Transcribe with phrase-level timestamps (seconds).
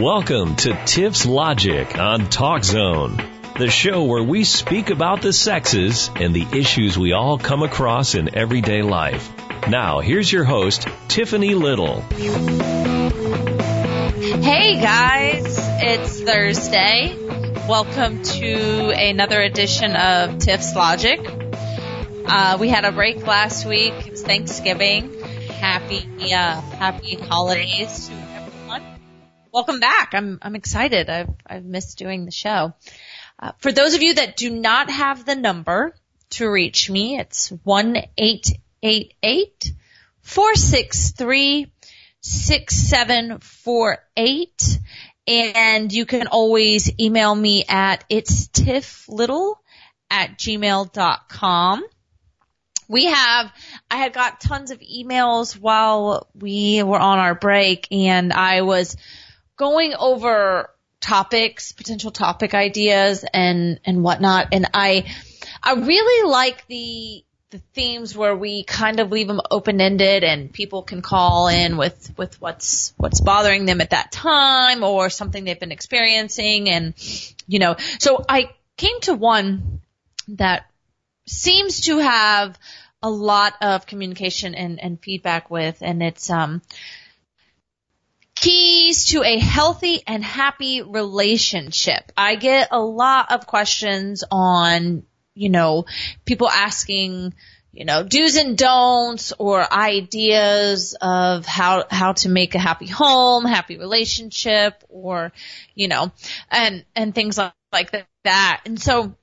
[0.00, 3.18] Welcome to Tiff's Logic on Talk Zone,
[3.58, 8.14] the show where we speak about the sexes and the issues we all come across
[8.14, 9.30] in everyday life.
[9.68, 12.00] Now, here's your host, Tiffany Little.
[14.40, 17.14] Hey guys, it's Thursday.
[17.68, 21.20] Welcome to another edition of Tiff's Logic.
[22.24, 23.92] Uh, we had a break last week.
[24.06, 25.12] It was Thanksgiving.
[25.20, 28.10] Happy, uh, happy holidays.
[29.52, 30.10] Welcome back.
[30.12, 31.10] I'm, I'm excited.
[31.10, 32.72] I've, I've missed doing the show.
[33.38, 35.92] Uh, for those of you that do not have the number
[36.30, 38.46] to reach me, it's one eight
[38.82, 39.72] eight eight
[40.22, 41.70] four six three
[42.20, 44.78] 6748.
[45.26, 49.56] And you can always email me at it's tifflittle
[50.10, 51.84] at gmail.com.
[52.88, 53.52] We have,
[53.90, 58.96] I had got tons of emails while we were on our break and I was
[59.60, 64.48] going over topics, potential topic ideas and, and whatnot.
[64.52, 65.04] And I,
[65.62, 70.50] I really like the, the themes where we kind of leave them open ended and
[70.50, 75.44] people can call in with with what's what's bothering them at that time or something
[75.44, 76.94] they've been experiencing and
[77.48, 79.80] you know so I came to one
[80.28, 80.70] that
[81.26, 82.56] seems to have
[83.02, 86.62] a lot of communication and, and feedback with and it's um
[88.40, 92.12] keys to a healthy and happy relationship.
[92.16, 95.86] I get a lot of questions on you know,
[96.24, 97.34] people asking,
[97.72, 103.44] you know, do's and don'ts or ideas of how, how to make a happy home,
[103.44, 105.32] happy relationship or,
[105.74, 106.12] you know,
[106.50, 108.62] and, and things like, like that.
[108.66, 109.14] And so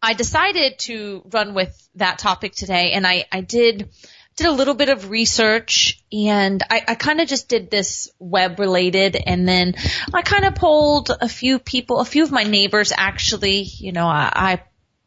[0.00, 3.88] I decided to run with that topic today and I, I did,
[4.36, 8.58] did a little bit of research and I, I kind of just did this web
[8.58, 9.74] related and then
[10.12, 14.06] I kind of polled a few people, a few of my neighbors actually, you know,
[14.06, 14.62] I, I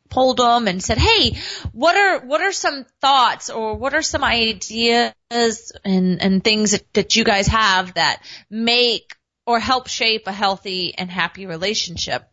[0.10, 1.38] polled them and said, "Hey,
[1.72, 5.14] what are what are some thoughts or what are some ideas
[5.84, 10.96] and and things that, that you guys have that make or help shape a healthy
[10.98, 12.24] and happy relationship?"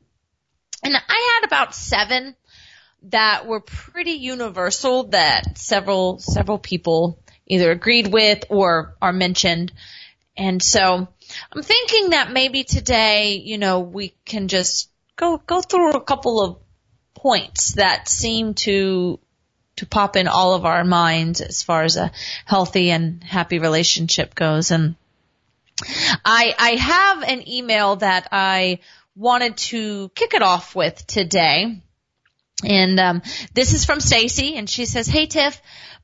[0.82, 2.36] And I had about seven
[3.10, 9.72] that were pretty universal that several several people either agreed with or are mentioned.
[10.36, 11.08] And so
[11.52, 16.42] I'm thinking that maybe today, you know, we can just go go through a couple
[16.42, 16.58] of
[17.14, 19.18] points that seem to
[19.76, 22.12] to pop in all of our minds as far as a
[22.44, 24.70] healthy and happy relationship goes.
[24.70, 24.96] And
[26.24, 28.80] I I have an email that I
[29.16, 31.80] wanted to kick it off with today.
[32.62, 33.22] And um,
[33.52, 35.60] this is from Stacy, and she says, "Hey Tiff,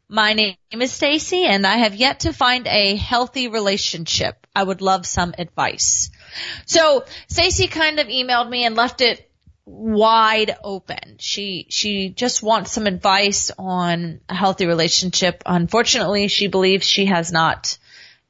[0.09, 4.47] my name is Stacy, and I have yet to find a healthy relationship.
[4.55, 6.11] I would love some advice."
[6.67, 9.31] So Stacy kind of emailed me and left it
[9.65, 11.17] wide open.
[11.19, 15.43] She she just wants some advice on a healthy relationship.
[15.47, 17.79] Unfortunately, she believes she has not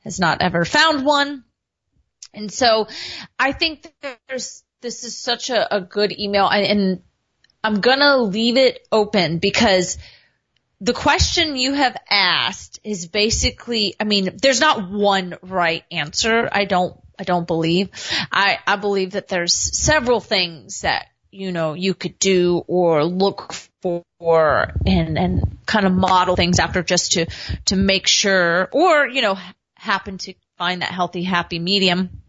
[0.05, 1.45] has not ever found one.
[2.35, 2.89] And so
[3.39, 3.93] I think
[4.29, 7.03] there's this is such a, a good email and, and
[7.63, 9.99] I'm gonna leave it open because
[10.81, 16.49] the question you have asked is basically, I mean, there's not one right answer.
[16.51, 17.91] I don't, I don't believe.
[18.33, 23.53] I, I believe that there's several things that you know, you could do or look
[23.83, 27.27] for and, and kind of model things after just to,
[27.67, 29.39] to make sure or, you know,
[29.77, 32.23] happen to find that healthy, happy medium.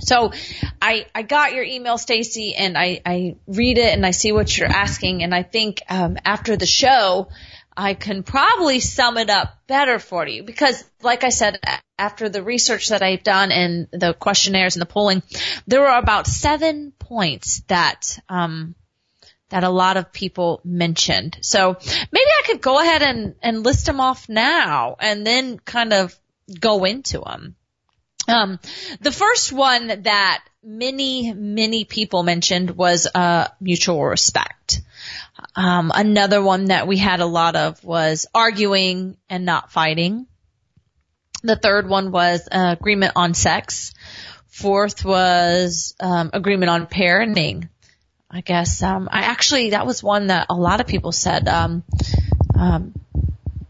[0.00, 0.32] So
[0.80, 4.56] I, I got your email, Stacy, and I, I read it and I see what
[4.56, 5.22] you're asking.
[5.22, 7.28] And I think, um, after the show,
[7.76, 11.58] I can probably sum it up better for you because like I said,
[11.98, 15.22] after the research that I've done and the questionnaires and the polling,
[15.66, 18.74] there were about seven points that, um,
[19.50, 21.38] that a lot of people mentioned.
[21.40, 25.92] So maybe I could go ahead and, and list them off now and then kind
[25.92, 26.18] of
[26.60, 27.56] go into them.
[28.26, 28.58] Um,
[29.00, 34.80] the first one that many, many people mentioned was, uh, mutual respect.
[35.56, 40.26] Um, another one that we had a lot of was arguing and not fighting.
[41.42, 43.92] The third one was uh, agreement on sex.
[44.46, 47.68] Fourth was um, agreement on parenting.
[48.30, 51.46] I guess um, I actually that was one that a lot of people said.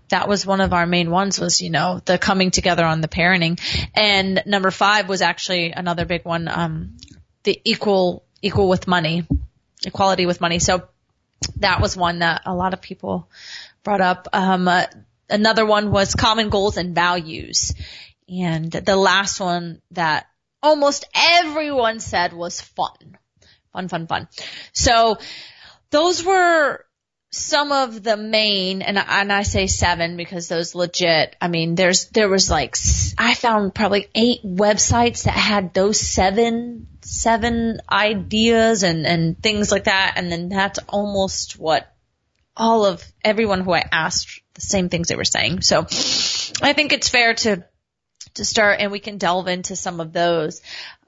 [0.09, 3.09] That was one of our main ones was you know the coming together on the
[3.09, 3.59] parenting,
[3.95, 6.49] and number five was actually another big one.
[6.49, 6.97] Um,
[7.45, 9.27] the equal equal with money,
[9.87, 10.59] equality with money.
[10.59, 10.89] So
[11.57, 13.29] that was one that a lot of people
[13.83, 14.29] brought up.
[14.33, 14.85] Um, uh,
[15.31, 17.75] another one was common goals and values.
[18.29, 20.27] And the last one that
[20.63, 23.19] almost everyone said was fun.
[23.73, 24.29] Fun, fun, fun.
[24.73, 25.19] So
[25.91, 26.85] those were
[27.35, 32.07] some of the main, and, and I say seven because those legit, I mean, there's,
[32.11, 32.77] there was like,
[33.19, 39.85] I found probably eight websites that had those seven, seven ideas and, and things like
[39.85, 40.15] that.
[40.17, 41.93] And then that's almost what
[42.57, 45.63] all of everyone who I asked the same things they were saying.
[45.63, 45.81] So
[46.63, 47.65] I think it's fair to,
[48.35, 50.63] to start and we can delve into some of those.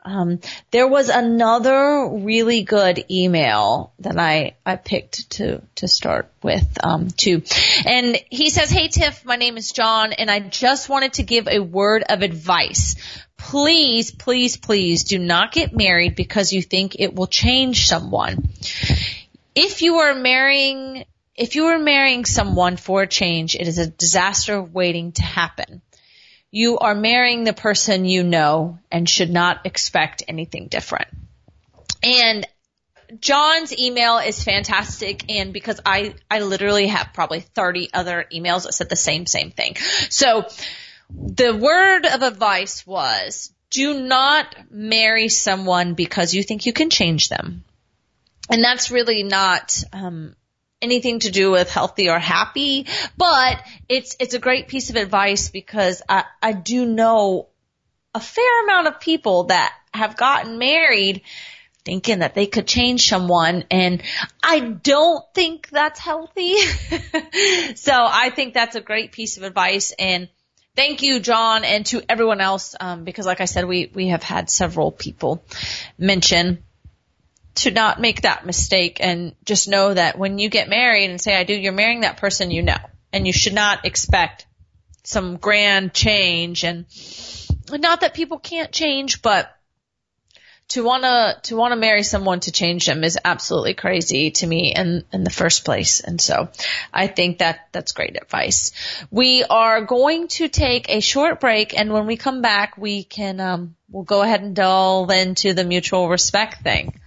[0.07, 0.39] Um,
[0.71, 7.09] there was another really good email that I, I picked to, to start with, um,
[7.09, 7.43] too.
[7.85, 11.49] And he says, Hey Tiff, my name is John and I just wanted to give
[11.49, 12.95] a word of advice.
[13.37, 18.49] Please, please, please do not get married because you think it will change someone.
[19.57, 21.05] If you are marrying,
[21.35, 25.83] if you are marrying someone for a change, it is a disaster waiting to happen.
[26.57, 31.09] You are marrying the person you know and should not expect anything different.
[32.03, 32.47] And
[33.21, 38.73] John's email is fantastic and because I, I literally have probably 30 other emails that
[38.73, 39.77] said the same, same thing.
[40.09, 40.47] So
[41.11, 47.29] the word of advice was do not marry someone because you think you can change
[47.29, 47.65] them.
[48.49, 50.35] And that's really not, um,
[50.83, 52.87] anything to do with healthy or happy,
[53.17, 57.49] but it's, it's a great piece of advice because I, I do know
[58.15, 61.23] a fair amount of people that have gotten married
[61.85, 64.03] thinking that they could change someone and
[64.43, 66.57] I don't think that's healthy.
[67.77, 70.29] so I think that's a great piece of advice and
[70.75, 74.23] thank you, John, and to everyone else, um, because like I said, we, we have
[74.23, 75.43] had several people
[75.99, 76.63] mention
[77.57, 81.35] to not make that mistake and just know that when you get married and say
[81.35, 82.77] I do, you're marrying that person you know.
[83.13, 84.47] And you should not expect
[85.05, 86.85] some grand change and
[87.71, 89.53] not that people can't change, but
[90.69, 95.05] to wanna, to wanna marry someone to change them is absolutely crazy to me in,
[95.13, 96.01] in the first place.
[96.01, 96.49] And so
[96.93, 98.73] I think that that's great advice.
[99.11, 103.41] We are going to take a short break and when we come back, we can,
[103.41, 107.01] um, we'll go ahead and delve into the mutual respect thing.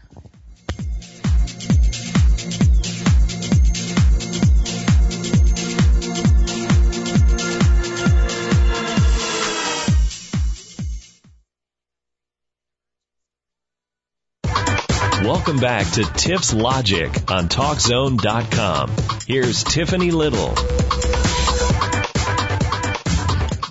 [15.30, 18.92] Welcome back to Tiff's Logic on TalkZone.com.
[19.28, 20.56] Here's Tiffany Little.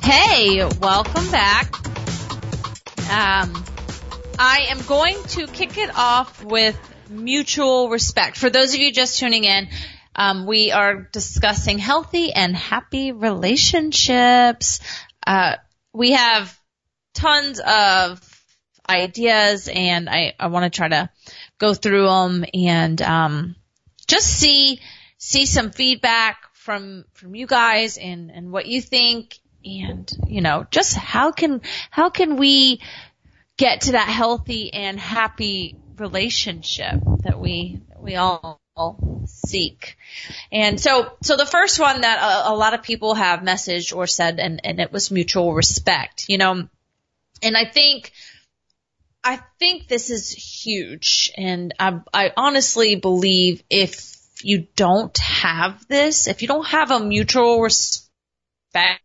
[0.01, 1.75] Hey, welcome back.
[3.11, 3.65] Um,
[4.39, 6.79] I am going to kick it off with
[7.11, 8.37] mutual respect.
[8.37, 9.67] For those of you just tuning in,
[10.15, 14.79] um, we are discussing healthy and happy relationships.
[15.27, 15.57] Uh,
[15.93, 16.57] we have
[17.15, 18.25] tons of
[18.89, 21.11] ideas and I, I want to try to
[21.59, 23.57] go through them and, um,
[24.07, 24.81] just see,
[25.19, 30.67] see some feedback from, from you guys and, and what you think and, you know,
[30.71, 31.61] just how can,
[31.91, 32.81] how can we
[33.57, 38.61] get to that healthy and happy relationship that we, we all
[39.27, 39.97] seek.
[40.53, 44.07] And so, so the first one that a, a lot of people have messaged or
[44.07, 46.69] said, and, and it was mutual respect, you know,
[47.43, 48.13] and I think
[49.28, 51.30] I think this is huge.
[51.37, 56.99] And I, I honestly believe if you don't have this, if you don't have a
[56.99, 59.02] mutual respect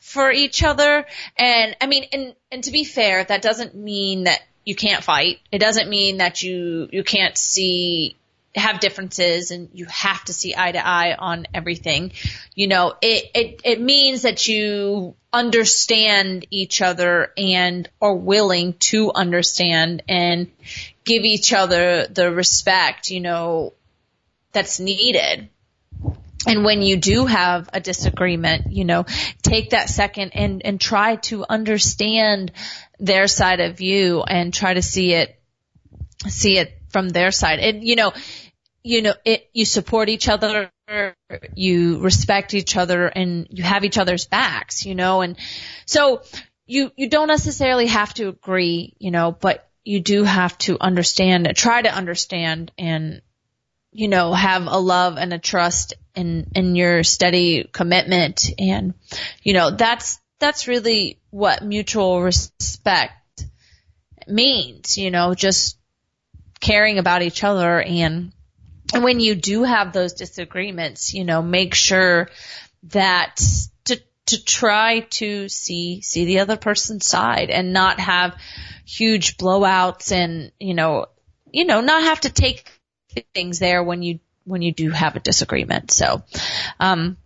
[0.00, 1.06] for each other,
[1.38, 5.38] and I mean, and, and to be fair, that doesn't mean that you can't fight.
[5.52, 8.16] It doesn't mean that you, you can't see
[8.54, 12.12] have differences and you have to see eye to eye on everything.
[12.54, 19.12] You know, it, it, it means that you understand each other and are willing to
[19.12, 20.50] understand and
[21.04, 23.72] give each other the respect, you know,
[24.52, 25.48] that's needed.
[26.46, 29.06] And when you do have a disagreement, you know,
[29.42, 32.52] take that second and, and try to understand
[33.00, 35.40] their side of view and try to see it,
[36.28, 37.58] see it from their side.
[37.58, 38.12] And, you know,
[38.84, 40.70] you know, it, you support each other,
[41.54, 45.36] you respect each other and you have each other's backs, you know, and
[45.86, 46.22] so
[46.66, 51.50] you, you don't necessarily have to agree, you know, but you do have to understand,
[51.56, 53.22] try to understand and,
[53.90, 58.50] you know, have a love and a trust in, in your steady commitment.
[58.58, 58.92] And,
[59.42, 63.46] you know, that's, that's really what mutual respect
[64.28, 65.78] means, you know, just
[66.60, 68.32] caring about each other and
[68.92, 72.28] when you do have those disagreements, you know, make sure
[72.84, 73.40] that
[73.84, 78.36] to to try to see, see the other person's side and not have
[78.84, 81.06] huge blowouts and, you know,
[81.50, 82.70] you know, not have to take
[83.34, 85.90] things there when you, when you do have a disagreement.
[85.90, 86.22] So,
[86.80, 87.16] um,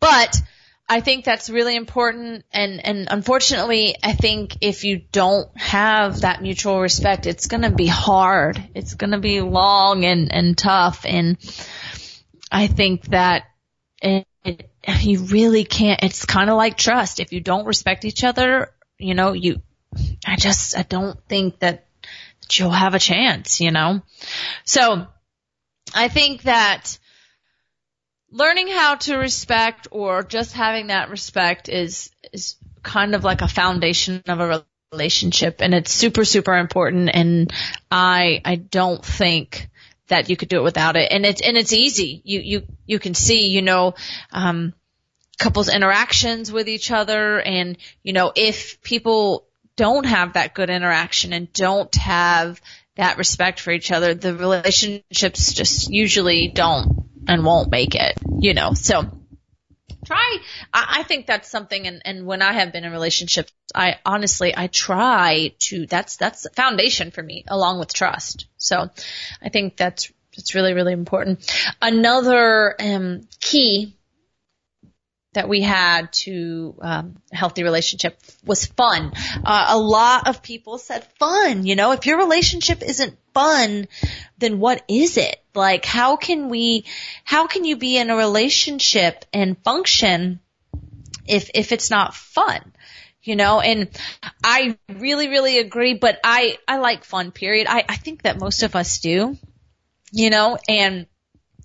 [0.00, 0.36] but
[0.88, 6.42] I think that's really important and, and unfortunately I think if you don't have that
[6.42, 8.62] mutual respect, it's gonna be hard.
[8.74, 11.38] It's gonna be long and, and tough and
[12.52, 13.44] I think that
[14.02, 17.18] it, it, you really can't, it's kind of like trust.
[17.18, 19.62] If you don't respect each other, you know, you,
[20.26, 21.86] I just, I don't think that
[22.52, 24.02] you'll have a chance, you know?
[24.64, 25.06] So
[25.94, 26.98] I think that
[28.34, 33.48] learning how to respect or just having that respect is, is kind of like a
[33.48, 37.10] foundation of a relationship and it's super, super important.
[37.14, 37.52] And
[37.92, 39.68] I, I don't think
[40.08, 41.12] that you could do it without it.
[41.12, 42.22] And it's, and it's easy.
[42.24, 43.94] You, you, you can see, you know,
[44.32, 44.74] um,
[45.38, 51.32] couples interactions with each other and, you know, if people don't have that good interaction
[51.32, 52.60] and don't have
[52.96, 58.54] that respect for each other, the relationships just usually don't and won't make it, you
[58.54, 59.10] know, so
[60.04, 60.38] try,
[60.72, 64.54] I, I think that's something and, and when I have been in relationships, I honestly,
[64.56, 68.46] I try to, that's, that's the foundation for me along with trust.
[68.56, 68.90] So
[69.42, 71.50] I think that's, that's really, really important.
[71.80, 73.96] Another, um, key
[75.34, 79.12] that we had to um, a healthy relationship was fun.
[79.44, 81.66] Uh, a lot of people said fun.
[81.66, 83.88] You know, if your relationship isn't fun,
[84.38, 85.36] then what is it?
[85.54, 86.84] Like, how can we?
[87.24, 90.40] How can you be in a relationship and function
[91.26, 92.72] if if it's not fun?
[93.22, 93.88] You know, and
[94.42, 95.94] I really, really agree.
[95.94, 97.30] But I I like fun.
[97.30, 97.66] Period.
[97.68, 99.36] I I think that most of us do.
[100.12, 101.06] You know, and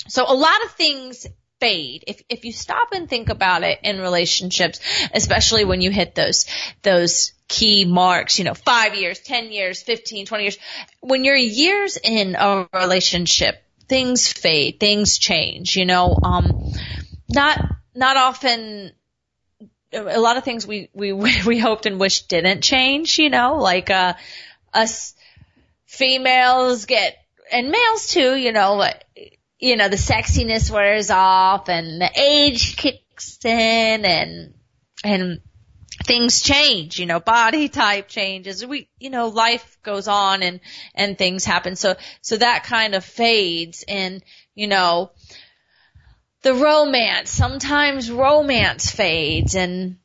[0.08, 1.28] so a lot of things
[1.60, 2.04] fade.
[2.08, 4.80] If if you stop and think about it in relationships,
[5.14, 6.46] especially when you hit those
[6.82, 10.58] those key marks, you know, 5 years, 10 years, 15, 20 years,
[11.02, 16.72] when you're years in a relationship, things fade, things change, you know, um
[17.28, 17.60] not
[17.94, 18.92] not often
[19.92, 21.12] a lot of things we we
[21.46, 24.14] we hoped and wished didn't change, you know, like uh
[24.74, 25.16] us
[25.86, 27.18] females get
[27.52, 28.88] and males too, you know,
[29.60, 34.54] you know, the sexiness wears off and the age kicks in and,
[35.04, 35.42] and
[36.06, 38.66] things change, you know, body type changes.
[38.66, 40.60] We, you know, life goes on and,
[40.96, 41.76] and things happen.
[41.76, 44.24] So, so that kind of fades and,
[44.56, 45.12] you know,
[46.42, 49.98] the romance, sometimes romance fades and,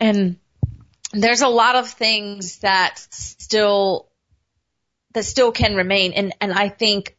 [0.00, 0.38] and
[1.12, 4.08] there's a lot of things that still,
[5.12, 6.12] that still can remain.
[6.14, 7.16] And, and I think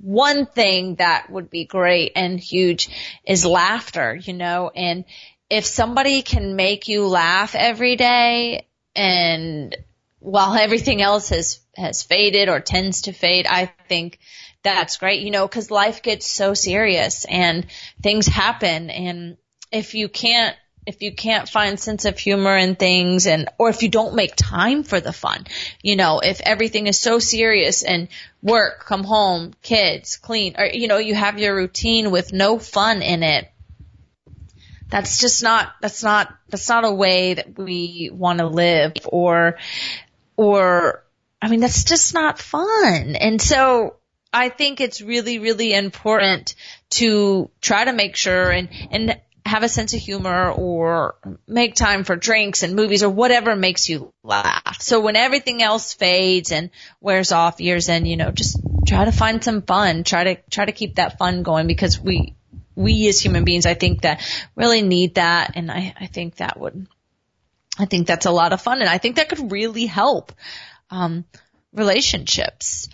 [0.00, 2.88] one thing that would be great and huge
[3.26, 5.04] is laughter, you know, and
[5.50, 9.76] if somebody can make you laugh every day and
[10.20, 14.18] while everything else has, has faded or tends to fade, I think
[14.62, 17.66] that's great, you know, cause life gets so serious and
[18.02, 19.36] things happen and
[19.72, 23.82] if you can't if you can't find sense of humor in things and or if
[23.82, 25.46] you don't make time for the fun
[25.82, 28.08] you know if everything is so serious and
[28.42, 33.02] work come home kids clean or you know you have your routine with no fun
[33.02, 33.48] in it
[34.90, 39.58] that's just not that's not that's not a way that we want to live or
[40.36, 41.04] or
[41.40, 43.96] I mean that's just not fun and so
[44.32, 46.54] I think it's really, really important
[46.90, 51.16] to try to make sure and, and have a sense of humor or
[51.48, 54.80] make time for drinks and movies or whatever makes you laugh.
[54.80, 56.70] So when everything else fades and
[57.00, 60.04] wears off years in, you know, just try to find some fun.
[60.04, 62.36] Try to, try to keep that fun going because we,
[62.80, 64.22] we as human beings, I think that
[64.56, 65.52] really need that.
[65.54, 66.86] And I, I think that would,
[67.78, 70.32] I think that's a lot of fun and I think that could really help,
[70.90, 71.24] um,
[71.72, 72.88] relationships.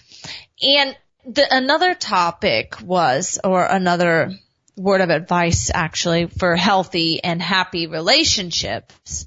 [0.61, 4.33] And the, another topic was, or another
[4.77, 9.27] word of advice actually for healthy and happy relationships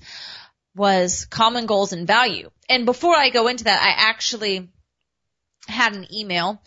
[0.75, 2.49] was common goals and value.
[2.69, 4.69] And before I go into that, I actually
[5.67, 6.61] had an email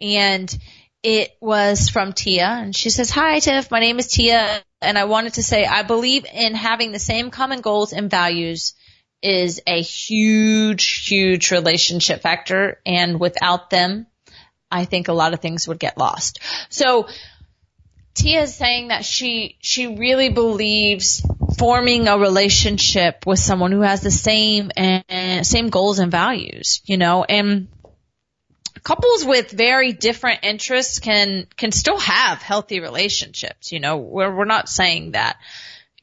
[0.00, 0.56] and
[1.04, 5.04] it was from Tia and she says, hi Tiff, my name is Tia and I
[5.04, 8.74] wanted to say I believe in having the same common goals and values
[9.22, 14.06] is a huge, huge relationship factor and without them,
[14.70, 16.40] I think a lot of things would get lost.
[16.70, 17.06] So
[18.14, 21.22] Tia is saying that she she really believes
[21.58, 26.96] forming a relationship with someone who has the same and same goals and values, you
[26.96, 27.68] know, and
[28.84, 33.96] couples with very different interests can can still have healthy relationships, you know.
[33.96, 35.36] We're we're not saying that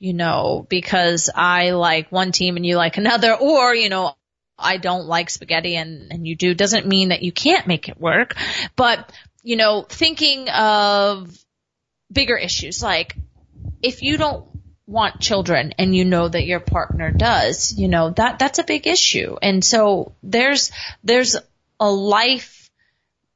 [0.02, 4.16] you know, because I like one team and you like another, or, you know,
[4.58, 8.02] I don't like spaghetti and, and you do doesn't mean that you can't make it
[8.02, 8.36] work.
[8.76, 11.38] But, you know, thinking of
[12.12, 13.16] bigger issues like
[13.84, 14.48] if you don't
[14.88, 18.88] want children and you know that your partner does, you know, that, that's a big
[18.88, 19.38] issue.
[19.40, 20.72] And so there's,
[21.04, 21.38] there's
[21.80, 22.61] a life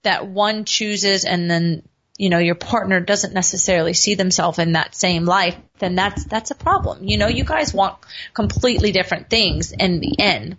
[0.06, 1.84] that one chooses and then,
[2.18, 6.52] you know, your partner doesn't necessarily see themselves in that same life, then that's, that's
[6.52, 7.04] a problem.
[7.04, 7.98] You know, you guys want
[8.34, 10.58] completely different things in the end.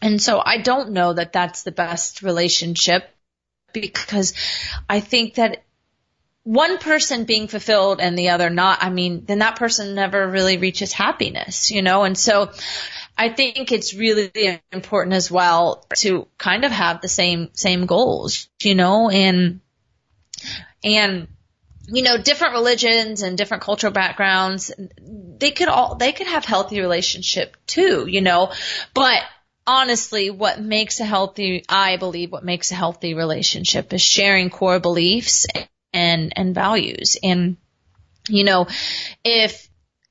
[0.00, 3.10] And so I don't know that that's the best relationship
[3.72, 4.34] because
[4.88, 5.64] I think that
[6.44, 10.56] one person being fulfilled and the other not, I mean, then that person never really
[10.56, 12.04] reaches happiness, you know?
[12.04, 12.52] And so
[13.18, 18.48] I think it's really important as well to kind of have the same, same goals,
[18.62, 19.60] you know, and,
[20.84, 21.26] and,
[21.88, 24.70] you know, different religions and different cultural backgrounds,
[25.00, 28.52] they could all, they could have healthy relationship too, you know,
[28.94, 29.20] but
[29.66, 34.78] honestly, what makes a healthy, I believe what makes a healthy relationship is sharing core
[34.78, 35.46] beliefs
[35.92, 37.16] and, and values.
[37.22, 37.56] And,
[38.28, 38.68] you know,
[39.24, 39.67] if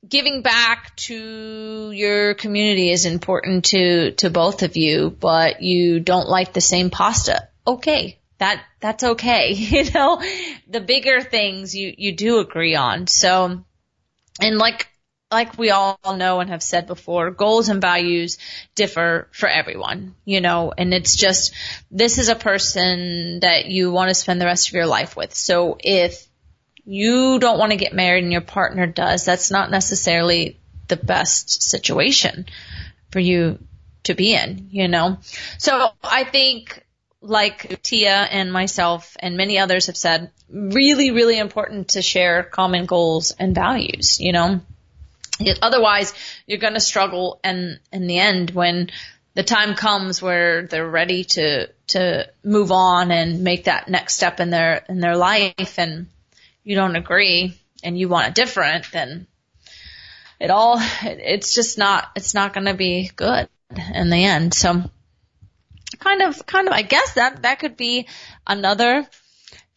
[0.08, 6.28] giving back to your community is important to, to both of you, but you don't
[6.28, 8.18] like the same pasta, okay.
[8.38, 9.52] That, that's okay.
[9.54, 10.22] You know,
[10.68, 13.06] the bigger things you, you do agree on.
[13.06, 13.64] So,
[14.40, 14.88] and like,
[15.30, 18.38] like we all know and have said before, goals and values
[18.74, 21.52] differ for everyone, you know, and it's just,
[21.90, 25.34] this is a person that you want to spend the rest of your life with.
[25.34, 26.27] So if
[26.88, 31.62] you don't want to get married and your partner does, that's not necessarily the best
[31.62, 32.46] situation
[33.12, 33.58] for you
[34.04, 35.18] to be in, you know?
[35.58, 36.82] So I think
[37.20, 42.86] like Tia and myself and many others have said, really, really important to share common
[42.86, 44.62] goals and values, you know?
[45.60, 46.14] Otherwise,
[46.46, 48.90] you're going to struggle, and in the end, when
[49.34, 54.40] the time comes where they're ready to to move on and make that next step
[54.40, 56.08] in their in their life, and
[56.68, 59.26] you don't agree, and you want it different, then
[60.38, 63.48] it all it's just not it's not going to be good
[63.94, 64.52] in the end.
[64.52, 64.82] So,
[65.98, 68.06] kind of kind of I guess that that could be
[68.46, 69.08] another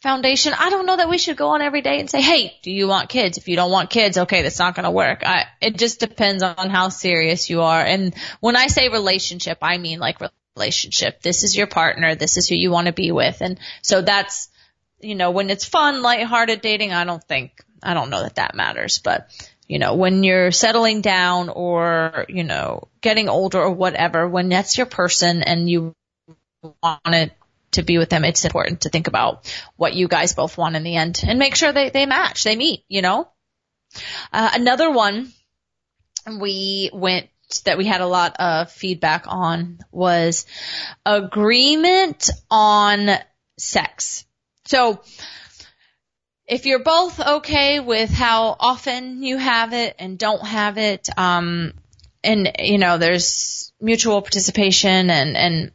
[0.02, 0.52] foundation.
[0.58, 2.88] I don't know that we should go on every day and say, Hey, do you
[2.88, 3.38] want kids?
[3.38, 5.22] If you don't want kids, okay, that's not going to work.
[5.24, 7.80] I, it just depends on how serious you are.
[7.80, 10.18] And when I say relationship, I mean like
[10.56, 11.22] relationship.
[11.22, 12.16] This is your partner.
[12.16, 13.40] This is who you want to be with.
[13.40, 14.48] And so that's,
[15.02, 18.54] you know, when it's fun, lighthearted dating, I don't think, I don't know that that
[18.54, 19.28] matters, but
[19.68, 24.76] you know, when you're settling down or, you know, getting older or whatever, when that's
[24.76, 25.94] your person and you
[26.82, 27.32] want it
[27.72, 30.82] to be with them, it's important to think about what you guys both want in
[30.82, 33.28] the end and make sure they, they match, they meet, you know?
[34.32, 35.32] Uh, another one
[36.38, 37.28] we went
[37.64, 40.46] that we had a lot of feedback on was
[41.04, 43.10] agreement on
[43.58, 44.24] sex.
[44.72, 45.02] So
[46.46, 51.74] if you're both okay with how often you have it and don't have it, um,
[52.24, 55.72] and you know, there's mutual participation and, and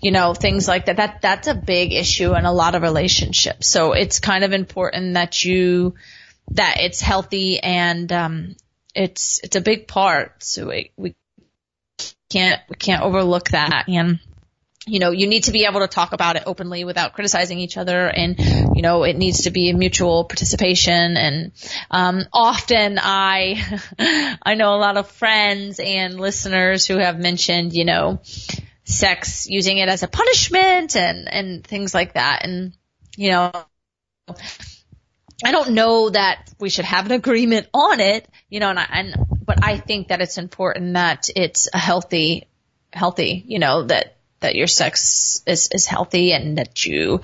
[0.00, 0.98] you know, things like that.
[0.98, 3.66] That that's a big issue in a lot of relationships.
[3.66, 5.96] So it's kind of important that you
[6.52, 8.56] that it's healthy and um
[8.94, 10.44] it's it's a big part.
[10.44, 11.16] So we, we
[12.30, 14.20] can't we can't overlook that and
[14.86, 17.76] you know, you need to be able to talk about it openly without criticizing each
[17.76, 18.38] other and,
[18.74, 21.52] you know, it needs to be a mutual participation and,
[21.90, 23.62] um, often I,
[24.42, 28.20] I know a lot of friends and listeners who have mentioned, you know,
[28.84, 32.40] sex, using it as a punishment and, and things like that.
[32.44, 32.72] And,
[33.16, 33.52] you know,
[35.44, 38.86] I don't know that we should have an agreement on it, you know, and, I,
[38.90, 39.14] and
[39.44, 42.48] but I think that it's important that it's a healthy,
[42.92, 47.20] healthy, you know, that that your sex is is healthy and that you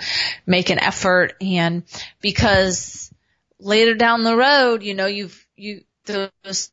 [0.47, 1.83] make an effort and
[2.21, 3.13] because
[3.61, 6.71] later down the road, you know, you've you those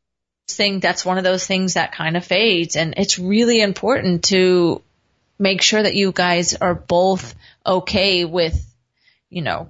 [0.48, 4.80] thing that's one of those things that kind of fades and it's really important to
[5.38, 8.74] make sure that you guys are both okay with,
[9.28, 9.68] you know,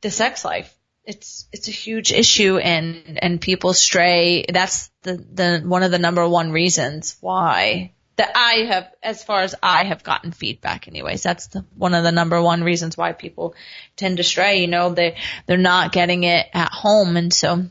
[0.00, 0.72] the sex life.
[1.04, 4.44] It's, it's a huge issue and, and people stray.
[4.52, 9.42] That's the, the, one of the number one reasons why that I have, as far
[9.42, 13.12] as I have gotten feedback anyways, that's the, one of the number one reasons why
[13.12, 13.54] people
[13.96, 14.60] tend to stray.
[14.60, 17.66] You know, they, they're not getting it at home and so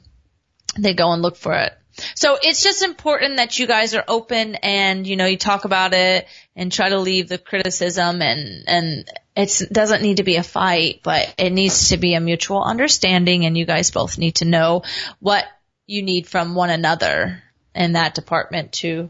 [0.77, 1.73] they go and look for it
[2.15, 5.93] so it's just important that you guys are open and, you know, you talk about
[5.93, 10.43] it and try to leave the criticism and, and it doesn't need to be a
[10.43, 14.45] fight, but it needs to be a mutual understanding and you guys both need to
[14.45, 14.83] know
[15.19, 15.45] what
[15.87, 17.41] you need from one another
[17.73, 19.09] in that department to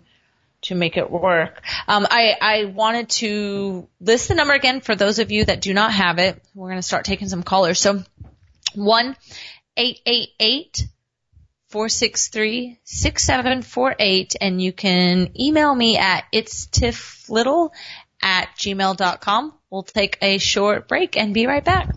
[0.66, 1.62] to make it work.
[1.88, 5.74] Um, I, I wanted to list the number again for those of you that do
[5.74, 6.42] not have it.
[6.54, 7.80] We're going to start taking some callers.
[7.80, 8.04] So
[8.74, 9.16] one
[9.78, 10.88] eight eight eight
[11.70, 17.72] four six three six seven four eight, and you can email me at it's tifflittle
[18.22, 19.54] at gmail.com.
[19.70, 21.90] We'll take a short break and be right back.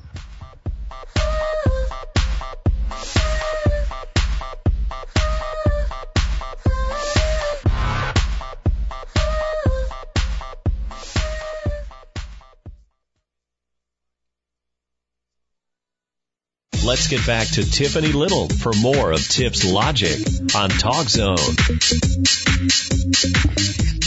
[16.89, 21.37] Let's get back to Tiffany Little for more of Tiff's Logic on Talk Zone.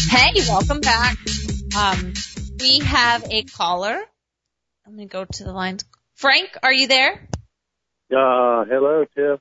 [0.10, 1.16] Hey, welcome back.
[1.78, 2.14] Um,
[2.60, 4.02] we have a caller.
[4.88, 5.86] I'm going to go to the lines.
[6.16, 7.30] Frank, are you there?
[8.12, 9.40] Uh, hello, Tiff.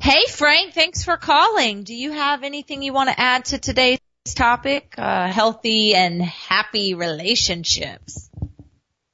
[0.00, 1.82] Hey, Frank, thanks for calling.
[1.82, 4.00] Do you have anything you want to add to today's
[4.34, 4.94] topic?
[4.96, 8.30] Uh, healthy and happy relationships.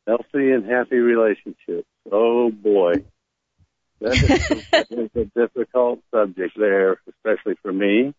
[0.07, 1.89] Healthy and happy relationships.
[2.11, 3.05] Oh boy.
[4.01, 8.15] That is, that is a difficult subject there, especially for me.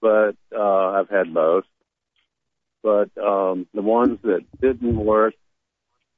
[0.00, 1.64] But, uh, I've had both.
[2.82, 5.34] But, um, the ones that didn't work,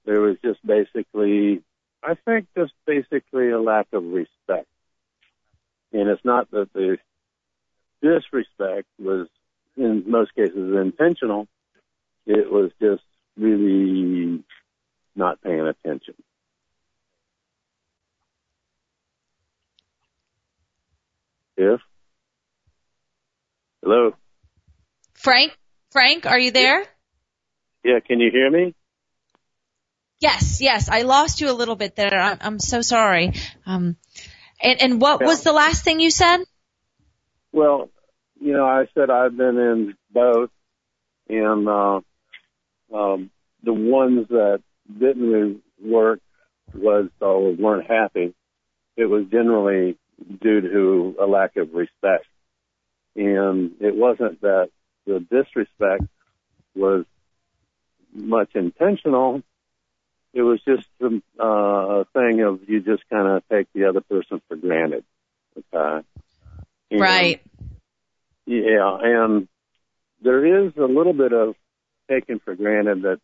[0.04, 1.62] there was just basically,
[2.02, 4.66] I think just basically a lack of respect.
[5.92, 6.98] And it's not that the
[8.02, 9.28] disrespect was
[9.76, 11.46] in most cases intentional.
[12.26, 13.04] It was just
[13.36, 14.42] really
[15.14, 16.14] not paying attention.
[21.56, 21.80] If
[23.82, 24.12] hello,
[25.14, 25.56] Frank,
[25.90, 26.84] Frank, are you there?
[27.84, 28.74] yeah, can you hear me?
[30.20, 30.88] Yes, yes.
[30.88, 32.18] I lost you a little bit there.
[32.18, 33.32] I'm, I'm so sorry.
[33.66, 33.96] Um,
[34.60, 36.38] and, and what was the last thing you said?
[37.52, 37.90] Well,
[38.40, 40.50] you know, I said I've been in both,
[41.28, 42.00] and uh,
[42.94, 43.30] um,
[43.62, 46.20] the ones that didn't work
[46.74, 48.34] was or weren't happy.
[48.96, 49.98] It was generally
[50.40, 52.26] due to a lack of respect,
[53.14, 54.70] and it wasn't that
[55.06, 56.04] the disrespect
[56.74, 57.04] was
[58.12, 59.42] much intentional.
[60.32, 64.40] It was just uh, a thing of you just kind of take the other person
[64.48, 65.04] for granted.
[65.56, 66.06] Okay.
[66.90, 67.40] And- Right.
[68.46, 69.48] yeah, and
[70.22, 71.56] there is a little bit of
[72.08, 73.20] taken for granted that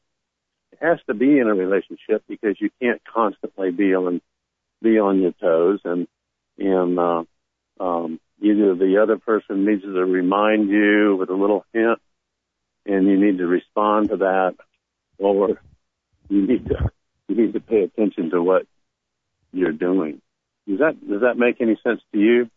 [0.72, 4.20] it has to be in a relationship because you can't constantly be on
[4.82, 6.08] be on your toes and
[6.62, 7.24] and uh,
[7.80, 11.98] um, either the other person needs to remind you with a little hint,
[12.86, 14.54] and you need to respond to that,
[15.18, 15.60] or
[16.28, 16.90] you need to
[17.28, 18.66] you need to pay attention to what
[19.52, 20.20] you're doing.
[20.68, 22.50] Does that does that make any sense to you?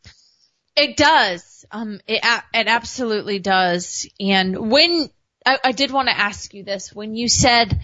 [0.75, 1.65] It does.
[1.71, 2.21] Um, it
[2.53, 4.07] it absolutely does.
[4.19, 5.09] And when
[5.45, 7.81] I, I did want to ask you this, when you said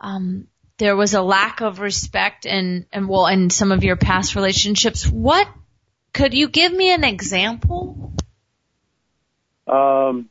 [0.00, 4.34] um, there was a lack of respect and and well in some of your past
[4.34, 5.48] relationships, what
[6.12, 8.12] could you give me an example?
[9.66, 10.28] Um,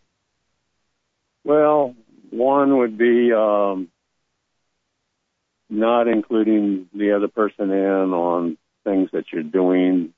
[1.43, 1.95] well,
[2.29, 3.89] one would be um,
[5.69, 10.13] not including the other person in on things that you're doing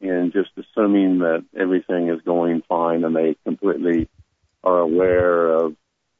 [0.00, 4.08] and just assuming that everything is going fine and they completely
[4.62, 5.76] are aware of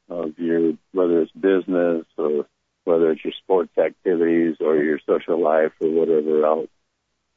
[0.09, 2.45] of your whether it's business or
[2.83, 6.69] whether it's your sports activities or your social life or whatever else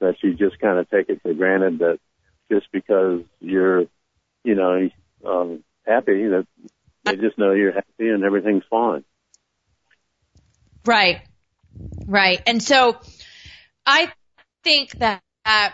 [0.00, 1.98] that you just kind of take it for granted that
[2.50, 3.82] just because you're
[4.44, 4.88] you know
[5.24, 6.46] um, happy that
[7.04, 9.04] they just know you're happy and everything's fine.
[10.84, 11.20] Right.
[12.06, 12.40] Right.
[12.46, 12.98] And so
[13.84, 14.12] I
[14.62, 15.70] think that uh,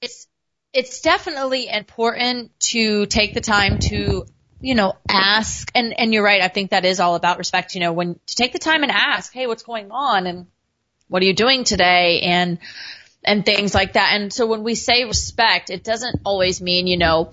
[0.00, 0.26] it's
[0.72, 4.24] it's definitely important to take the time to
[4.60, 7.80] you know ask and and you're right I think that is all about respect you
[7.80, 10.26] know when to take the time and ask hey what's going on?
[10.26, 10.46] And
[11.08, 12.20] what are you doing today?
[12.20, 12.58] And
[13.22, 14.14] and things like that.
[14.14, 17.32] And so when we say respect it doesn't always mean you know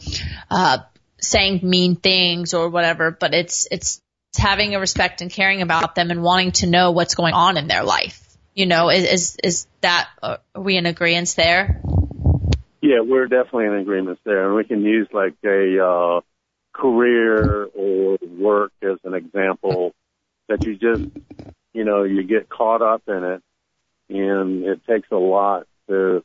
[0.50, 0.80] uh
[1.20, 4.02] saying mean things or whatever but it's it's
[4.38, 7.68] having a respect and caring about them and wanting to know what's going on in
[7.68, 8.24] their life.
[8.54, 11.82] You know is is, is that uh, are we in agreement there?
[12.82, 16.22] Yeah, we're definitely in agreement there, and we can use like a uh,
[16.78, 19.94] career or work as an example
[20.50, 21.04] that you just,
[21.74, 23.42] you know, you get caught up in it,
[24.10, 26.24] and it takes a lot to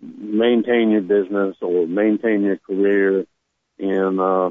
[0.00, 3.26] maintain your business or maintain your career,
[3.78, 4.50] and uh,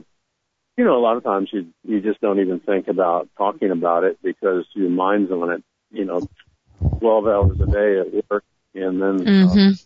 [0.77, 4.03] you know, a lot of times you you just don't even think about talking about
[4.03, 6.23] it because your mind's on it, you know,
[6.99, 8.43] twelve hours a day at work,
[8.75, 9.77] and then uh, mhm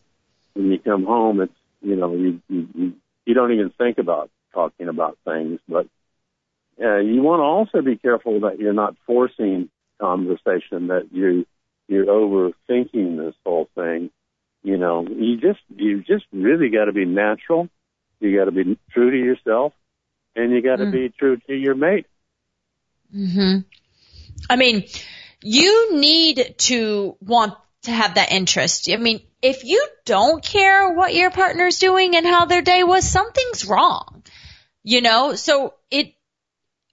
[0.53, 2.93] when you come home, it's you know you you,
[3.25, 5.87] you don't even think about talking about things, but
[6.81, 11.45] uh, you want to also be careful that you're not forcing conversation, that you
[11.87, 14.09] you're overthinking this whole thing.
[14.63, 17.67] You know, you just you just really got to be natural.
[18.19, 19.73] You got to be true to yourself,
[20.35, 20.91] and you got to Mm.
[20.91, 22.05] be true to your mate.
[23.11, 23.57] hmm
[24.49, 24.85] I mean,
[25.41, 28.89] you need to want to have that interest.
[28.89, 33.09] I mean, if you don't care what your partner's doing and how their day was,
[33.09, 34.20] something's wrong.
[34.83, 36.13] You know, so it,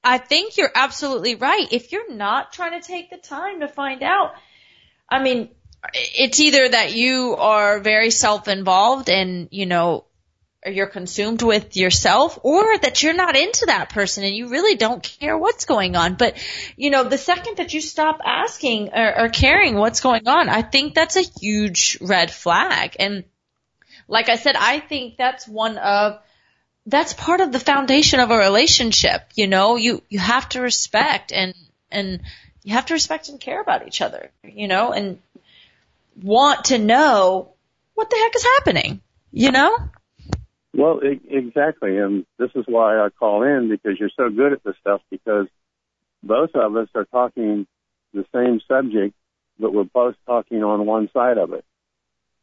[0.04, 1.66] I think you're absolutely right.
[1.70, 4.32] If you're not trying to take the time to find out,
[5.08, 5.48] I mean,
[5.94, 10.04] it's either that you are very self-involved and, you know,
[10.66, 15.02] you're consumed with yourself or that you're not into that person and you really don't
[15.02, 16.16] care what's going on.
[16.16, 16.36] But,
[16.76, 20.62] you know, the second that you stop asking or, or caring what's going on, I
[20.62, 22.96] think that's a huge red flag.
[22.98, 23.24] And
[24.08, 26.18] like I said, I think that's one of,
[26.88, 29.22] that's part of the foundation of a relationship.
[29.34, 31.54] You know, you, you have to respect and,
[31.90, 32.20] and
[32.62, 35.18] you have to respect and care about each other, you know, and
[36.22, 37.52] want to know
[37.94, 39.76] what the heck is happening, you know?
[40.74, 44.64] Well, e- exactly, and this is why I call in because you're so good at
[44.64, 45.00] this stuff.
[45.10, 45.46] Because
[46.22, 47.66] both of us are talking
[48.14, 49.14] the same subject,
[49.58, 51.64] but we're both talking on one side of it.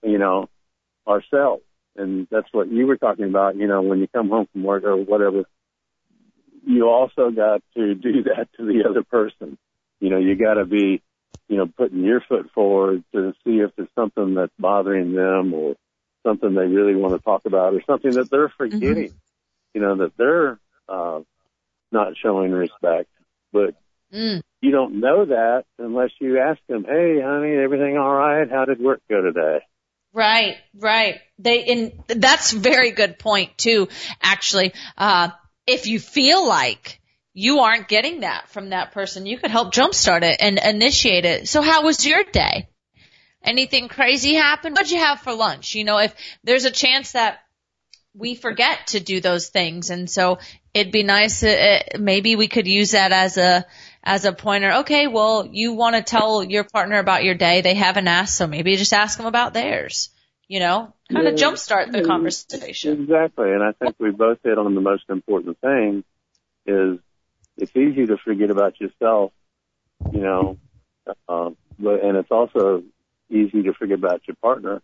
[0.04, 0.50] You know,
[1.08, 1.64] ourselves,
[1.96, 3.56] and that's what you were talking about.
[3.56, 5.46] You know, when you come home from work or whatever,
[6.66, 9.58] you also got to do that to the other person.
[10.00, 11.02] You know, you got to be,
[11.48, 15.76] you know, putting your foot forward to see if there's something that's bothering them or
[16.26, 19.14] something they really want to talk about or something that they're forgetting,
[19.74, 21.22] you know, that they're uh,
[21.92, 23.10] not showing respect.
[23.54, 23.76] But
[24.12, 24.42] Mm.
[24.62, 28.50] you don't know that unless you ask them, hey, honey, everything all right?
[28.50, 29.60] How did work go today?
[30.16, 31.20] Right, right.
[31.40, 33.90] They, and that's very good point too,
[34.22, 34.74] actually.
[34.98, 35.32] Uh,
[35.68, 37.02] if you feel like
[37.34, 41.50] you aren't getting that from that person, you could help jumpstart it and initiate it.
[41.50, 42.70] So how was your day?
[43.44, 44.72] Anything crazy happen?
[44.72, 45.76] What'd you have for lunch?
[45.76, 47.40] You know, if there's a chance that
[48.14, 49.90] we forget to do those things.
[49.90, 50.40] And so
[50.74, 53.66] it'd be nice, uh, maybe we could use that as a,
[54.06, 54.72] as a pointer.
[54.82, 57.62] Okay, well, you want to tell your partner about your day.
[57.62, 60.10] They haven't asked, so maybe just ask them about theirs.
[60.48, 61.48] You know, kind of Yeah.
[61.48, 63.02] jumpstart the conversation.
[63.02, 63.52] Exactly.
[63.52, 66.04] And I think we both hit on the most important thing
[66.68, 67.00] is
[67.58, 69.32] it's easy to forget about yourself,
[70.12, 70.58] you know,
[71.28, 72.84] um, but, and it's also
[73.30, 74.84] easy to forget about your partner,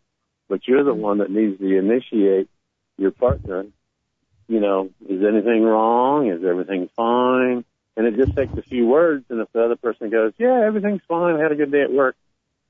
[0.49, 2.49] but you're the one that needs to initiate
[2.97, 3.65] your partner.
[4.47, 6.27] You know, is anything wrong?
[6.27, 7.65] Is everything fine?
[7.97, 9.25] And it just takes a few words.
[9.29, 11.35] And if the other person goes, yeah, everything's fine.
[11.35, 12.15] I had a good day at work.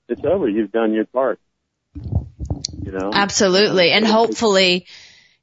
[0.10, 0.50] It's over.
[0.50, 1.40] You've done your part.
[1.94, 3.12] You know?
[3.14, 3.92] Absolutely.
[3.92, 4.88] And hopefully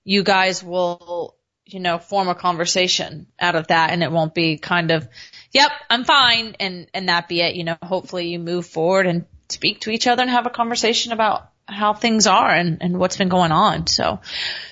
[0.04, 4.58] you guys will, you know, form a conversation out of that and it won't be
[4.58, 5.06] kind of,
[5.52, 7.54] yep, I'm fine and, and that be it.
[7.54, 11.12] You know, hopefully you move forward and speak to each other and have a conversation
[11.12, 13.86] about how things are and, and what's been going on.
[13.86, 14.20] So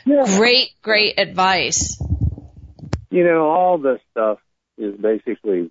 [0.07, 2.01] great, great advice.
[3.11, 4.39] you know, all this stuff
[4.79, 5.71] is basically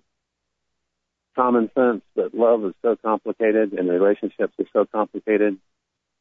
[1.34, 5.58] common sense, but love is so complicated and relationships are so complicated,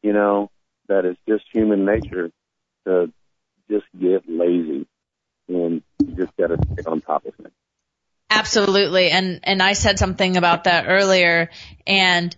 [0.03, 0.51] you know,
[0.87, 2.31] that it's just human nature
[2.85, 3.11] to
[3.69, 4.85] just get lazy
[5.47, 7.49] and you just got to stay on top of things.
[8.29, 9.09] Absolutely.
[9.09, 11.49] And, and I said something about that earlier
[11.87, 12.35] and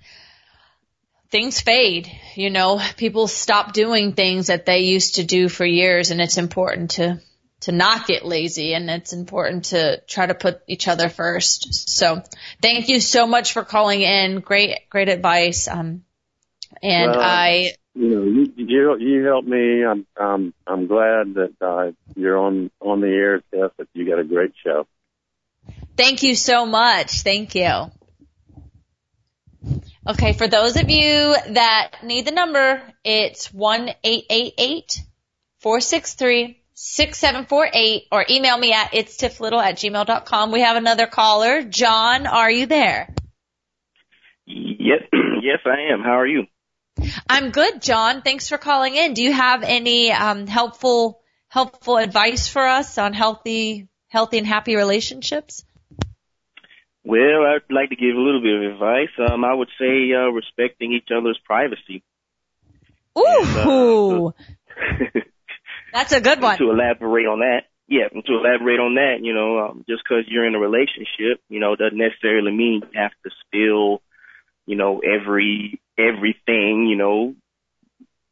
[1.30, 6.12] things fade, you know, people stop doing things that they used to do for years
[6.12, 7.20] and it's important to,
[7.62, 11.90] to not get lazy and it's important to try to put each other first.
[11.90, 12.22] So
[12.62, 14.42] thank you so much for calling in.
[14.42, 15.68] Great, great advice.
[15.68, 16.04] Um,
[16.84, 19.84] and Well, I, You know, you you, you helped me.
[19.84, 23.72] I'm um I'm glad that uh, you're on on the air, Steph.
[23.78, 24.86] That you got a great show.
[25.96, 27.22] Thank you so much.
[27.24, 27.92] Thank you.
[30.08, 35.02] Okay, for those of you that need the number, it's one eight eight eight
[35.60, 40.06] four six three six seven four eight, or email me at it's little at gmail
[40.06, 40.52] dot com.
[40.52, 41.64] We have another caller.
[41.64, 43.14] John, are you there?
[44.46, 45.02] Yes,
[45.42, 46.02] yes, I am.
[46.02, 46.44] How are you?
[47.28, 48.22] I'm good, John.
[48.22, 49.14] Thanks for calling in.
[49.14, 54.76] Do you have any um, helpful helpful advice for us on healthy healthy and happy
[54.76, 55.66] relationships?
[57.04, 59.32] Well, I'd like to give a little bit of advice.
[59.32, 62.04] Um, I would say uh, respecting each other's privacy.
[63.18, 64.34] Ooh,
[65.98, 66.58] that's a good one.
[66.58, 70.26] to elaborate on that, yeah, and to elaborate on that, you know, um, just because
[70.28, 74.02] you're in a relationship, you know, doesn't necessarily mean you have to spill,
[74.66, 77.34] you know, every everything, you know,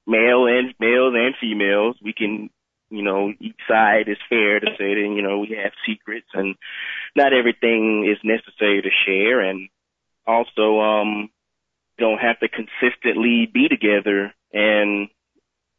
[0.06, 2.50] male and males and females, we can,
[2.90, 6.56] you know, each side is fair to say that, you know, we have secrets and
[7.16, 9.42] not everything is necessary to share.
[9.42, 9.70] And
[10.28, 11.30] also, um,
[11.98, 14.34] don't have to consistently be together.
[14.54, 15.10] And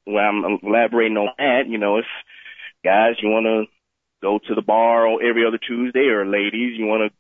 [0.07, 2.07] when I'm elaborating on that, you know, if
[2.85, 3.65] guys, you want to
[4.23, 7.17] go to the bar every other Tuesday or ladies, you want to,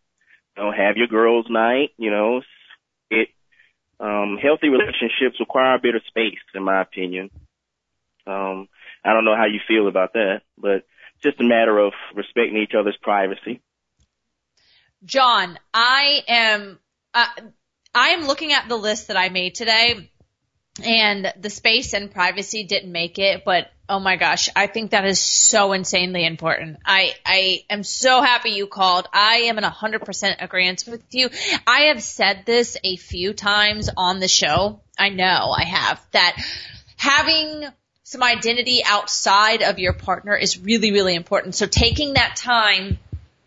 [0.57, 2.40] you know, have your girls night, you know,
[3.11, 3.29] it,
[3.99, 7.31] um, healthy relationships require a bit of space, in my opinion.
[8.27, 8.68] Um,
[9.05, 10.87] I don't know how you feel about that, but
[11.22, 13.61] just a matter of respecting each other's privacy.
[15.05, 16.79] John, I am,
[17.14, 17.27] uh,
[17.94, 20.11] I am looking at the list that I made today
[20.85, 25.05] and the space and privacy didn't make it, but oh my gosh, I think that
[25.05, 26.79] is so insanely important.
[26.85, 29.09] I, I am so happy you called.
[29.12, 31.31] I am in a hundred percent agreement with you.
[31.67, 34.81] I have said this a few times on the show.
[34.99, 36.37] I know I have that
[36.97, 37.65] having
[38.03, 41.55] some identity outside of your partner is really, really important.
[41.55, 42.99] So taking that time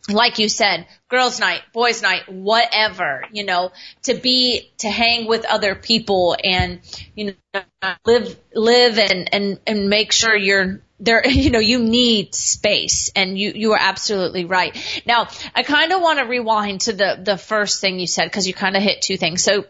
[0.10, 3.72] like you said, girls night, boys night, whatever, you know,
[4.04, 6.82] to be, to hang with other people and,
[7.16, 7.62] you know,
[8.06, 13.38] live, live and, and, and make sure you're there, you know, you need space and
[13.38, 14.76] you, you are absolutely right.
[15.06, 18.48] Now, I kind of want to rewind to the, the first thing you said because
[18.48, 19.44] you kind of hit two things.
[19.44, 19.66] So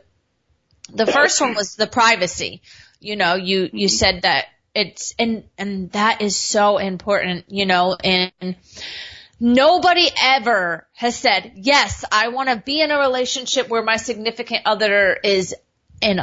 [0.93, 2.62] the first one was the privacy.
[2.99, 3.95] You know, you, you mm-hmm.
[3.95, 8.56] said that it's, and, and that is so important, you know, and,
[9.39, 14.63] Nobody ever has said, yes, I want to be in a relationship where my significant
[14.65, 15.56] other is
[16.02, 16.19] in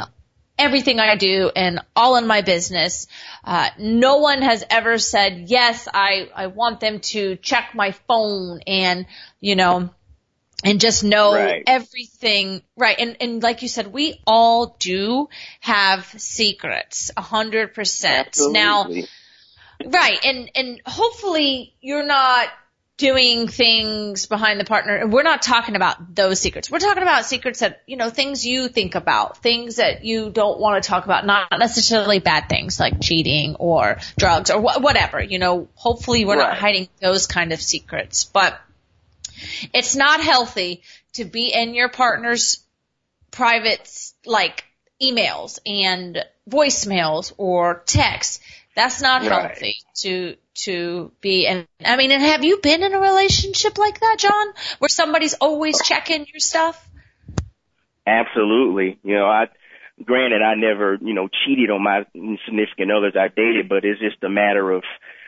[0.59, 3.07] everything I do and all in my business.
[3.43, 8.61] Uh, no one has ever said, yes, I, I want them to check my phone
[8.67, 9.05] and,
[9.39, 9.89] you know,
[10.63, 11.63] and just know right.
[11.67, 12.61] everything.
[12.75, 12.99] Right.
[12.99, 18.37] And, and like you said, we all do have secrets, a hundred percent.
[18.39, 18.91] Now,
[19.85, 20.25] right.
[20.25, 22.47] And, and hopefully you're not
[22.97, 25.07] doing things behind the partner.
[25.07, 26.69] We're not talking about those secrets.
[26.69, 30.59] We're talking about secrets that, you know, things you think about, things that you don't
[30.59, 35.21] want to talk about, not necessarily bad things like cheating or drugs or wh- whatever,
[35.21, 36.49] you know, hopefully we're right.
[36.49, 38.59] not hiding those kind of secrets, but
[39.73, 40.81] it's not healthy
[41.13, 42.63] to be in your partner's
[43.29, 43.87] private,
[44.25, 44.63] like
[44.99, 48.39] emails and voicemails or texts.
[48.77, 49.31] That's not right.
[49.31, 50.35] healthy to
[50.65, 54.47] to be and I mean and have you been in a relationship like that, John?
[54.77, 56.87] Where somebody's always checking your stuff?
[58.05, 58.99] Absolutely.
[59.03, 59.45] You know, I
[60.05, 62.05] granted I never, you know, cheated on my
[62.45, 64.83] significant others I dated, but it's just a matter of,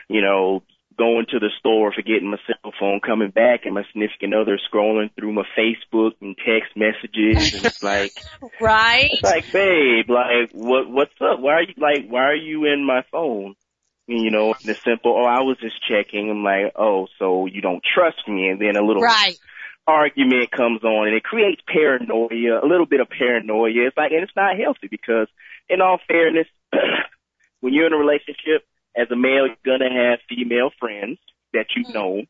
[0.08, 0.62] you know,
[1.00, 5.08] going to the store, forgetting my cell phone, coming back, and my significant other scrolling
[5.14, 7.54] through my Facebook and text messages.
[7.54, 8.12] And it's like,
[8.60, 9.08] right?
[9.10, 11.40] It's like, babe, like, what, what's up?
[11.40, 13.54] Why are you like, why are you in my phone?
[14.06, 16.30] you know, the simple, oh, I was just checking.
[16.30, 18.48] I'm like, oh, so you don't trust me.
[18.48, 19.38] And then a little right.
[19.86, 23.86] argument comes on and it creates paranoia, a little bit of paranoia.
[23.86, 25.28] It's like, and it's not healthy because
[25.68, 26.48] in all fairness,
[27.60, 28.66] when you're in a relationship
[29.00, 31.18] as a male, you're going to have female friends
[31.52, 31.92] that you mm-hmm.
[31.92, 32.22] know.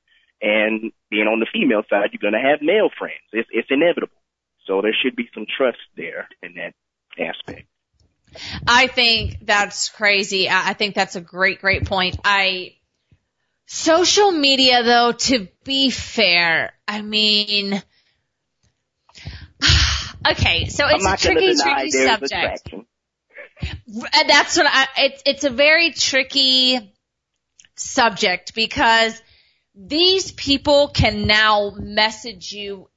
[0.43, 3.21] And being on the female side, you're going to have male friends.
[3.33, 4.17] It's, it's inevitable.
[4.67, 6.73] So there should be some trust there in that
[7.19, 7.67] aspect.
[8.67, 10.49] I think that's crazy.
[10.49, 12.17] I think that's a great, great point.
[12.25, 12.77] I,
[13.67, 17.83] social media though, to be fair, I mean,
[20.31, 22.75] okay, so it's a tricky, tricky subject.
[23.87, 26.93] That's what I, it's, it's a very tricky
[27.77, 29.21] subject because
[29.75, 32.89] these people can now message you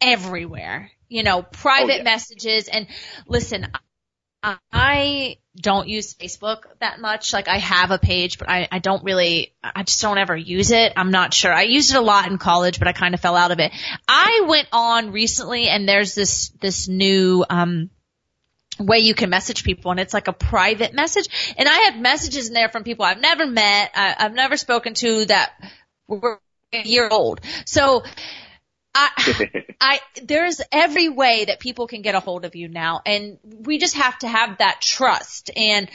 [0.00, 2.02] everywhere you know, private oh, yeah.
[2.04, 2.86] messages and
[3.26, 3.66] listen,
[4.42, 7.34] I don't use Facebook that much.
[7.34, 10.70] Like I have a page, but I, I don't really, I just don't ever use
[10.70, 10.94] it.
[10.96, 11.52] I'm not sure.
[11.52, 13.72] I used it a lot in college, but I kind of fell out of it.
[14.08, 17.90] I went on recently and there's this, this new, um,
[18.80, 21.54] way you can message people and it's like a private message.
[21.56, 24.94] And I have messages in there from people I've never met, I, I've never spoken
[24.94, 25.52] to that
[26.08, 26.40] were
[26.72, 27.40] a year old.
[27.66, 28.04] So
[28.94, 33.38] I, I, there's every way that people can get a hold of you now and
[33.44, 35.50] we just have to have that trust.
[35.56, 35.88] And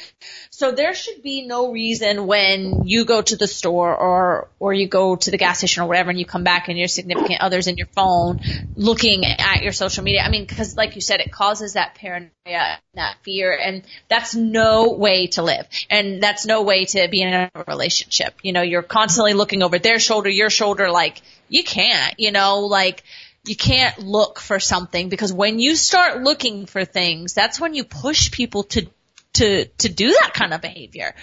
[0.50, 4.88] so there should be no reason when you go to the store or, or you
[4.88, 7.68] go to the gas station or whatever and you come back and your significant others
[7.68, 8.40] in your phone
[8.76, 10.22] looking at your social media.
[10.22, 14.94] I mean, cause like you said, it causes that paranoia, that fear and that's no
[14.94, 15.68] way to live.
[15.90, 18.36] And that's no way to be in a relationship.
[18.42, 22.62] You know, you're constantly looking over their shoulder, your shoulder, like, you can't, you know,
[22.62, 23.04] like
[23.46, 27.84] you can't look for something because when you start looking for things, that's when you
[27.84, 28.88] push people to
[29.34, 31.14] to, to do that kind of behavior.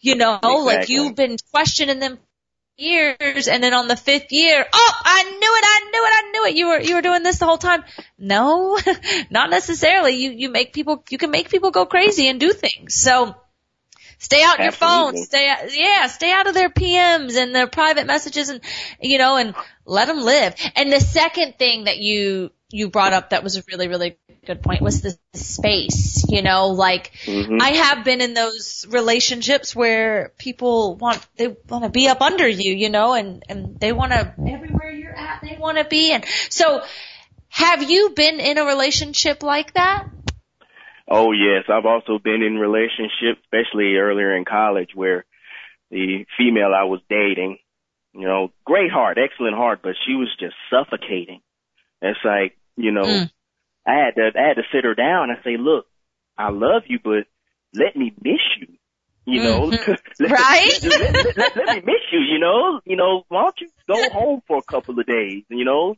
[0.00, 0.64] You know, Exactly.
[0.64, 2.18] like you've been questioning them
[2.76, 6.30] years and then on the fifth year, oh, I knew it, I knew it, I
[6.30, 6.54] knew it.
[6.56, 7.84] You were, you were doing this the whole time.
[8.16, 8.78] No,
[9.30, 10.12] not necessarily.
[10.12, 12.94] You, you make people, you can make people go crazy and do things.
[12.94, 13.34] So
[14.18, 15.22] stay out your phone, Absolutely.
[15.24, 18.60] stay, out- yeah, stay out of their PMs and their private messages and,
[19.00, 19.54] you know, and
[19.84, 20.54] let them live.
[20.76, 24.62] And the second thing that you, you brought up that was a really, really good
[24.62, 27.60] point was the space, you know, like, Mhm.
[27.60, 32.48] I have been in those relationships where people want they want to be up under
[32.48, 36.12] you, you know, and and they want to everywhere you're at, they want to be.
[36.12, 36.82] And so,
[37.50, 40.06] have you been in a relationship like that?
[41.10, 45.24] Oh yes, I've also been in relationships, especially earlier in college, where
[45.90, 47.58] the female I was dating,
[48.12, 51.40] you know, great heart, excellent heart, but she was just suffocating.
[52.02, 53.30] It's like, you know, Mm.
[53.86, 55.86] I had to, I had to sit her down and say, look,
[56.36, 57.24] I love you, but
[57.74, 58.66] let me miss you.
[59.24, 59.98] You know, Mhm.
[60.20, 60.78] let, Right?
[60.82, 62.20] let, let- let- let me miss you.
[62.20, 65.44] You know, you know, why don't you go home for a couple of days?
[65.48, 65.96] You know,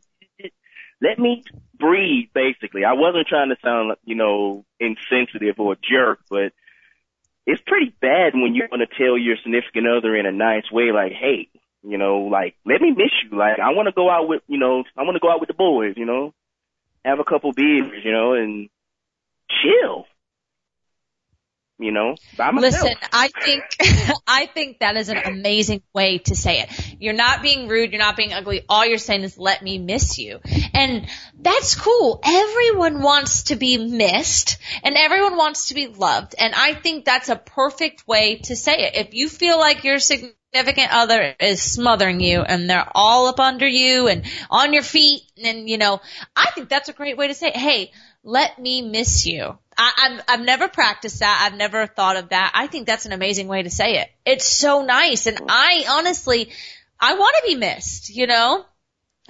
[1.00, 1.42] let me
[1.78, 2.28] breathe.
[2.34, 6.52] Basically, I wasn't trying to sound, you know, insensitive or a jerk, but
[7.46, 10.92] it's pretty bad when you want to tell your significant other in a nice way,
[10.92, 11.48] like, hey,
[11.82, 13.36] you know, like, let me miss you.
[13.36, 15.48] Like, I want to go out with, you know, I want to go out with
[15.48, 16.34] the boys, you know,
[17.04, 18.68] have a couple beers, you know, and
[19.48, 20.06] chill.
[21.80, 22.84] You know, by myself.
[22.84, 23.64] Listen, I think
[24.26, 26.96] I think that is an amazing way to say it.
[27.00, 28.66] You're not being rude, you're not being ugly.
[28.68, 30.40] All you're saying is let me miss you.
[30.74, 31.06] And
[31.40, 32.20] that's cool.
[32.22, 36.34] Everyone wants to be missed and everyone wants to be loved.
[36.38, 38.96] And I think that's a perfect way to say it.
[38.96, 43.66] If you feel like your significant other is smothering you and they're all up under
[43.66, 46.00] you and on your feet and you know,
[46.36, 47.90] I think that's a great way to say, hey,
[48.22, 49.58] let me miss you.
[49.80, 51.46] I, I've, I've never practiced that.
[51.46, 52.52] I've never thought of that.
[52.54, 54.10] I think that's an amazing way to say it.
[54.26, 55.26] It's so nice.
[55.26, 56.50] And I honestly,
[57.00, 58.66] I want to be missed, you know?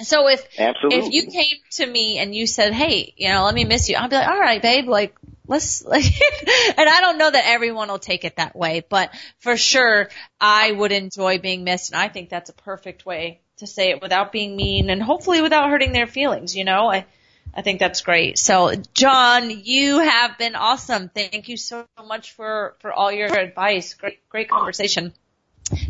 [0.00, 0.98] So if, Absolutely.
[0.98, 3.96] if you came to me and you said, Hey, you know, let me miss you,
[3.96, 5.14] I'd be like, all right, babe, like,
[5.46, 9.56] let's, like, and I don't know that everyone will take it that way, but for
[9.56, 10.08] sure,
[10.40, 11.92] I would enjoy being missed.
[11.92, 15.42] And I think that's a perfect way to say it without being mean and hopefully
[15.42, 16.90] without hurting their feelings, you know?
[16.90, 17.06] I,
[17.52, 18.38] I think that's great.
[18.38, 21.08] So, John, you have been awesome.
[21.08, 23.94] Thank you so much for, for all your advice.
[23.94, 25.12] Great, great conversation.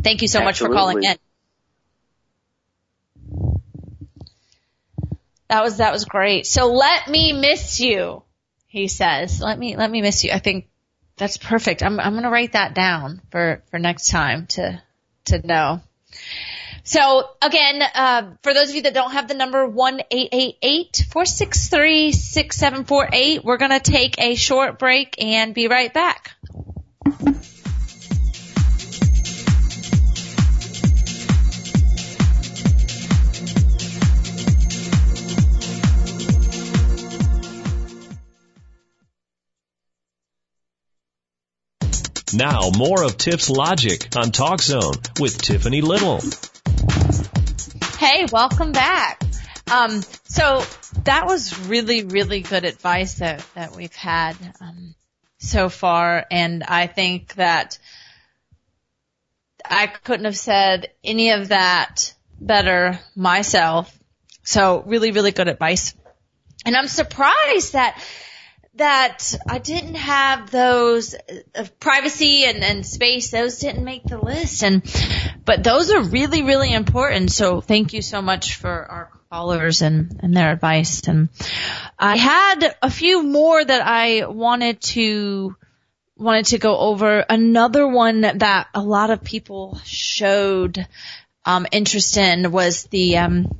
[0.03, 1.15] Thank you so much for calling in.
[5.49, 6.47] That was, that was great.
[6.47, 8.23] So let me miss you,
[8.67, 9.41] he says.
[9.41, 10.31] Let me, let me miss you.
[10.31, 10.69] I think
[11.17, 11.83] that's perfect.
[11.83, 14.81] I'm, I'm going to write that down for, for next time to,
[15.25, 15.81] to know.
[16.83, 20.57] So again, uh, for those of you that don't have the number one eight eight
[20.61, 25.53] eight four six three six seven four eight, we're gonna take a short break and
[25.53, 26.31] be right back.
[42.33, 46.21] Now, more of Tiff's Logic on Talk Zone with Tiffany Little.
[47.97, 49.21] Hey, welcome back.
[49.71, 50.63] Um, so
[51.03, 54.95] that was really, really good advice that, that we've had, um,
[55.37, 56.25] so far.
[56.29, 57.79] And I think that
[59.63, 63.97] I couldn't have said any of that better myself.
[64.43, 65.93] So really, really good advice.
[66.65, 68.01] And I'm surprised that
[68.75, 73.29] that I didn't have those uh, privacy and, and space.
[73.29, 74.63] Those didn't make the list.
[74.63, 74.83] And,
[75.45, 77.31] but those are really, really important.
[77.31, 81.07] So thank you so much for our callers and, and their advice.
[81.07, 81.29] And
[81.97, 85.55] I had a few more that I wanted to,
[86.17, 87.25] wanted to go over.
[87.27, 90.85] Another one that a lot of people showed,
[91.45, 93.57] um, interest in was the, um,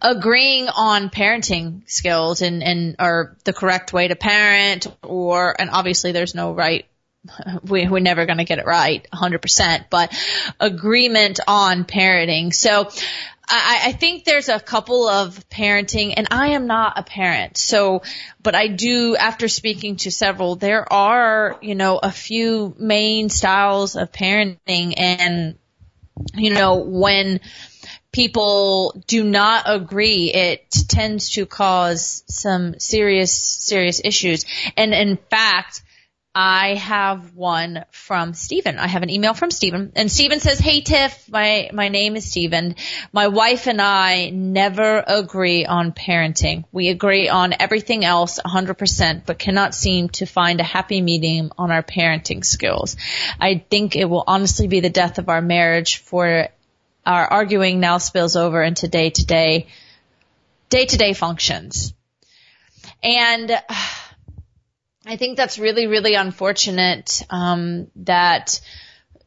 [0.00, 6.12] agreeing on parenting skills and, and or the correct way to parent or and obviously
[6.12, 6.86] there's no right
[7.62, 10.12] we, we're never going to get it right 100% but
[10.60, 12.88] agreement on parenting so
[13.46, 18.02] I, I think there's a couple of parenting and I am not a parent so
[18.42, 23.96] but I do after speaking to several there are you know a few main styles
[23.96, 25.58] of parenting and
[26.34, 27.40] you know when
[28.14, 34.46] people do not agree, it tends to cause some serious, serious issues.
[34.76, 35.82] And in fact,
[36.34, 38.76] I have one from Stephen.
[38.76, 42.28] I have an email from Stephen and Stephen says, Hey Tiff, my, my name is
[42.28, 42.74] Stephen.
[43.12, 46.64] My wife and I never agree on parenting.
[46.72, 51.70] We agree on everything else 100%, but cannot seem to find a happy medium on
[51.70, 52.96] our parenting skills.
[53.40, 56.48] I think it will honestly be the death of our marriage for
[57.06, 59.68] our arguing now spills over into day to day,
[60.68, 61.94] day to day functions.
[63.04, 63.60] And, uh,
[65.06, 68.60] I think that's really, really unfortunate um, that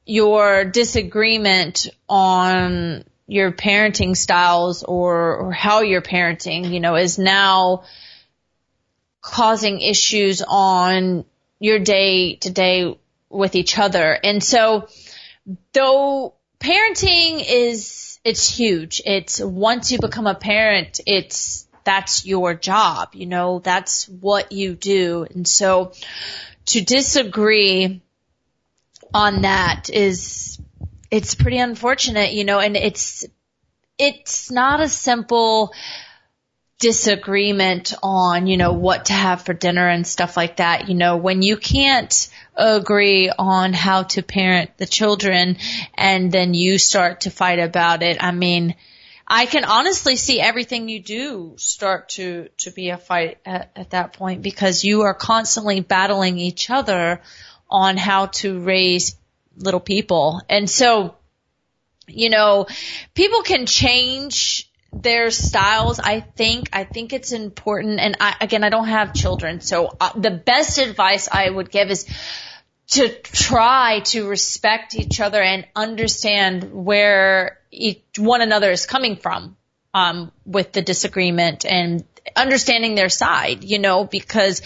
[0.05, 7.83] your disagreement on your parenting styles or, or how you're parenting, you know, is now
[9.21, 11.25] causing issues on
[11.59, 12.97] your day to day
[13.29, 14.17] with each other.
[14.23, 14.87] And so
[15.73, 19.01] though parenting is, it's huge.
[19.05, 24.75] It's once you become a parent, it's that's your job, you know, that's what you
[24.75, 25.25] do.
[25.33, 25.93] And so
[26.65, 28.01] to disagree
[29.13, 30.59] on that is,
[31.09, 33.25] it's pretty unfortunate, you know, and it's,
[33.97, 35.71] it's not a simple
[36.77, 40.89] disagreement on, you know, what to have for dinner and stuff like that.
[40.89, 45.55] You know, when you can't agree on how to parent the children
[45.93, 48.75] and then you start to fight about it, I mean,
[49.27, 53.89] I can honestly see everything you do start to, to be a fight at, at
[53.89, 57.21] that point because you are constantly battling each other
[57.69, 59.17] on how to raise
[59.57, 60.41] little people.
[60.47, 61.15] And so,
[62.07, 62.67] you know,
[63.13, 65.99] people can change their styles.
[65.99, 67.99] I think, I think it's important.
[67.99, 69.59] And I, again, I don't have children.
[69.59, 72.07] So uh, the best advice I would give is
[72.89, 79.57] to try to respect each other and understand where each, one another is coming from
[79.93, 84.61] um, with the disagreement and understanding their side, you know, because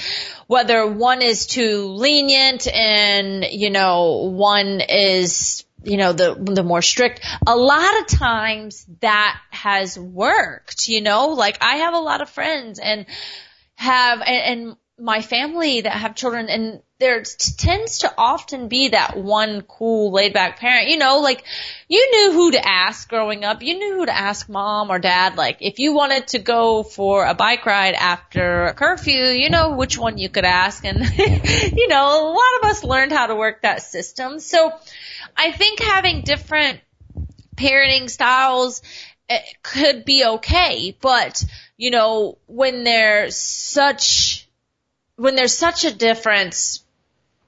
[0.47, 6.81] whether one is too lenient and, you know, one is, you know, the, the more
[6.81, 12.21] strict, a lot of times that has worked, you know, like I have a lot
[12.21, 13.05] of friends and
[13.75, 19.17] have, and, and my family that have children and there tends to often be that
[19.17, 21.43] one cool laid back parent, you know, like
[21.87, 23.63] you knew who to ask growing up.
[23.63, 25.35] You knew who to ask mom or dad.
[25.37, 29.97] Like if you wanted to go for a bike ride after curfew, you know which
[29.97, 30.85] one you could ask.
[30.85, 34.39] And, you know, a lot of us learned how to work that system.
[34.39, 34.71] So
[35.35, 36.79] I think having different
[37.55, 38.83] parenting styles
[39.27, 41.43] eh, could be okay, but
[41.75, 44.47] you know, when there's such
[45.21, 46.83] when there's such a difference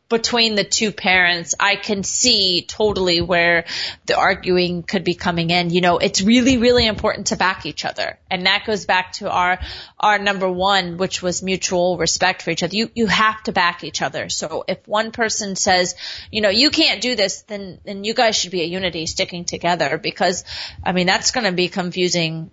[0.07, 3.65] between the two parents, I can see totally where
[4.05, 5.71] the arguing could be coming in.
[5.71, 8.19] You know, it's really, really important to back each other.
[8.29, 9.59] And that goes back to our,
[9.99, 12.75] our number one, which was mutual respect for each other.
[12.75, 14.29] You, you have to back each other.
[14.29, 15.95] So if one person says,
[16.29, 19.45] you know, you can't do this, then, then you guys should be a unity sticking
[19.45, 20.43] together because,
[20.83, 22.51] I mean, that's going to be confusing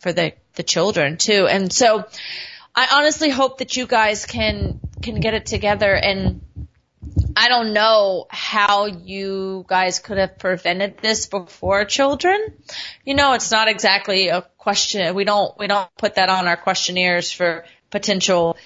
[0.00, 1.46] for the, the children too.
[1.46, 2.04] And so,
[2.74, 6.40] I honestly hope that you guys can can get it together and
[7.36, 12.54] I don't know how you guys could have prevented this before children.
[13.04, 15.14] You know, it's not exactly a question.
[15.14, 18.56] We don't we don't put that on our questionnaires for potential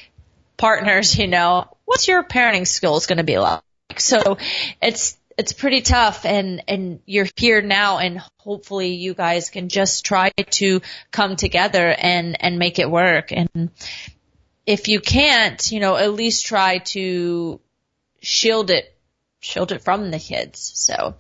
[0.57, 1.69] partners, you know.
[1.85, 3.61] What's your parenting skills going to be like?
[3.99, 4.39] So
[4.81, 10.05] it's it's pretty tough and and you're here now and hopefully you guys can just
[10.05, 10.81] try to
[11.11, 13.71] come together and and make it work and
[14.67, 17.61] if you can't you know at least try to
[18.21, 18.93] shield it
[19.43, 20.73] shield it from the kids.
[20.75, 21.15] So,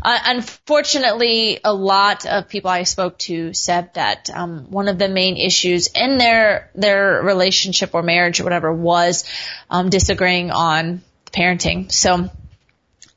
[0.00, 5.08] uh, unfortunately, a lot of people I spoke to said that um, one of the
[5.08, 9.24] main issues in their their relationship or marriage or whatever was
[9.68, 11.02] um, disagreeing on
[11.32, 11.90] parenting.
[11.90, 12.30] So,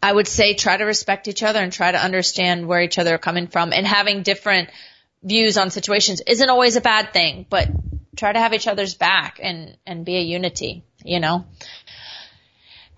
[0.01, 3.15] I would say try to respect each other and try to understand where each other
[3.15, 4.69] are coming from and having different
[5.23, 7.67] views on situations isn't always a bad thing, but
[8.15, 11.45] try to have each other's back and, and be a unity, you know?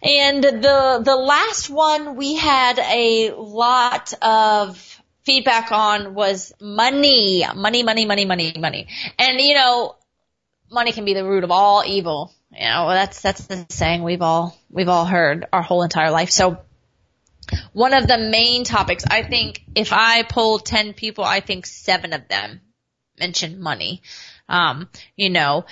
[0.02, 7.84] And the, the last one we had a lot of feedback on was money, money,
[7.84, 8.88] money, money, money, money.
[9.18, 9.96] And you know,
[10.72, 12.34] money can be the root of all evil.
[12.52, 16.32] You know, that's, that's the saying we've all, we've all heard our whole entire life.
[16.32, 16.60] So
[17.74, 19.04] one of the main topics.
[19.10, 22.62] I think if I polled 10 people, I think seven of them
[23.20, 24.02] mentioned money.
[24.48, 25.66] Um, you know,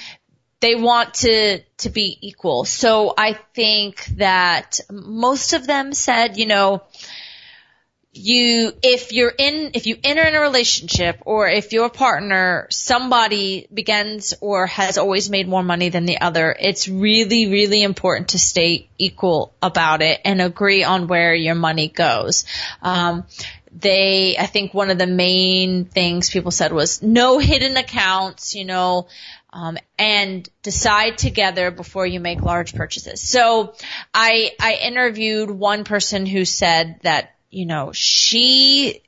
[0.60, 2.66] they want to, to be equal.
[2.66, 6.84] So I think that most of them said, you know,
[8.14, 13.68] you if you're in if you enter in a relationship or if your partner somebody
[13.72, 18.40] begins or has always made more money than the other it's really really important to
[18.40, 22.46] stay equal about it and agree on where your money goes.
[22.82, 23.26] Um,
[23.72, 28.66] they i think one of the main things people said was no hidden accounts you
[28.66, 29.08] know
[29.54, 33.22] um, and decide together before you make large purchases.
[33.22, 33.76] So
[34.14, 39.02] i i interviewed one person who said that you know, she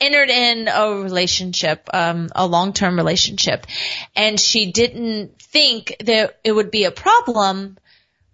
[0.00, 3.66] entered in a relationship, um, a long-term relationship,
[4.14, 7.78] and she didn't think that it would be a problem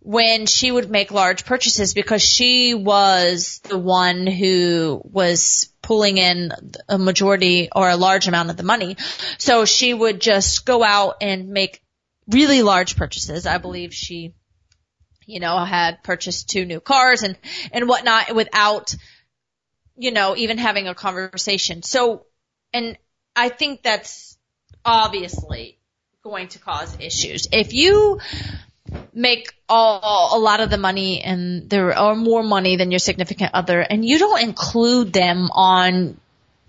[0.02, 6.50] when she would make large purchases because she was the one who was pulling in
[6.88, 8.96] a majority or a large amount of the money.
[9.36, 11.82] So she would just go out and make
[12.26, 13.46] really large purchases.
[13.46, 14.34] I believe she
[15.30, 17.36] you know, had purchased two new cars and,
[17.72, 18.94] and whatnot without,
[19.96, 21.82] you know, even having a conversation.
[21.82, 22.26] So,
[22.72, 22.98] and
[23.34, 24.36] I think that's
[24.84, 25.78] obviously
[26.22, 27.48] going to cause issues.
[27.52, 28.20] If you
[29.14, 33.52] make all, a lot of the money and there are more money than your significant
[33.54, 36.18] other and you don't include them on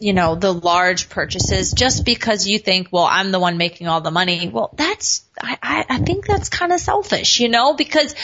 [0.01, 4.01] you know, the large purchases just because you think, well, I'm the one making all
[4.01, 4.49] the money.
[4.49, 8.15] Well, that's, I, I, think that's kind of selfish, you know, because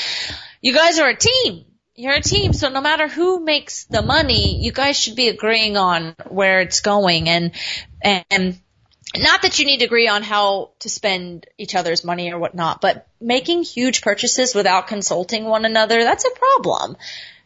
[0.60, 1.66] you guys are a team.
[1.94, 5.78] You're a team, so no matter who makes the money, you guys should be agreeing
[5.78, 7.52] on where it's going and,
[8.02, 8.60] and
[9.16, 12.82] not that you need to agree on how to spend each other's money or whatnot,
[12.82, 16.98] but making huge purchases without consulting one another, that's a problem.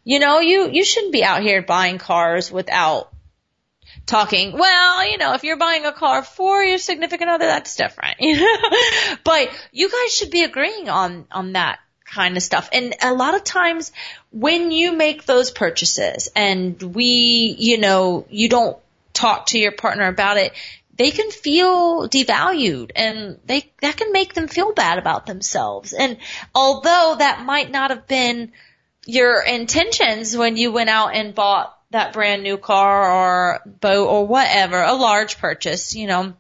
[0.06, 3.12] You know, you, you shouldn't be out here buying cars without
[4.06, 8.18] talking, well, you know, if you're buying a car for your significant other, that's different,
[8.20, 12.70] you know, but you guys should be agreeing on, on that kind of stuff.
[12.74, 13.92] And a lot of times
[14.32, 18.78] when you make those purchases and we, you know, you don't
[19.14, 20.54] talk to your partner about it,
[20.98, 25.94] they can feel devalued and they, that can make them feel bad about themselves.
[25.94, 26.18] And
[26.54, 28.52] although that might not have been
[29.06, 34.28] your intentions when you went out and bought that brand new car or boat or
[34.28, 36.34] whatever, a large purchase, you know,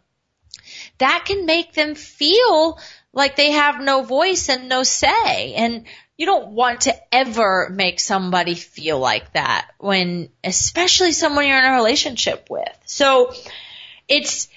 [0.97, 2.80] that can make them feel
[3.14, 5.54] like they have no voice and no say.
[5.54, 5.86] And
[6.18, 11.66] you don't want to ever make somebody feel like that when, especially someone you're in
[11.66, 12.70] a relationship with.
[12.86, 13.34] So
[14.08, 14.47] it's,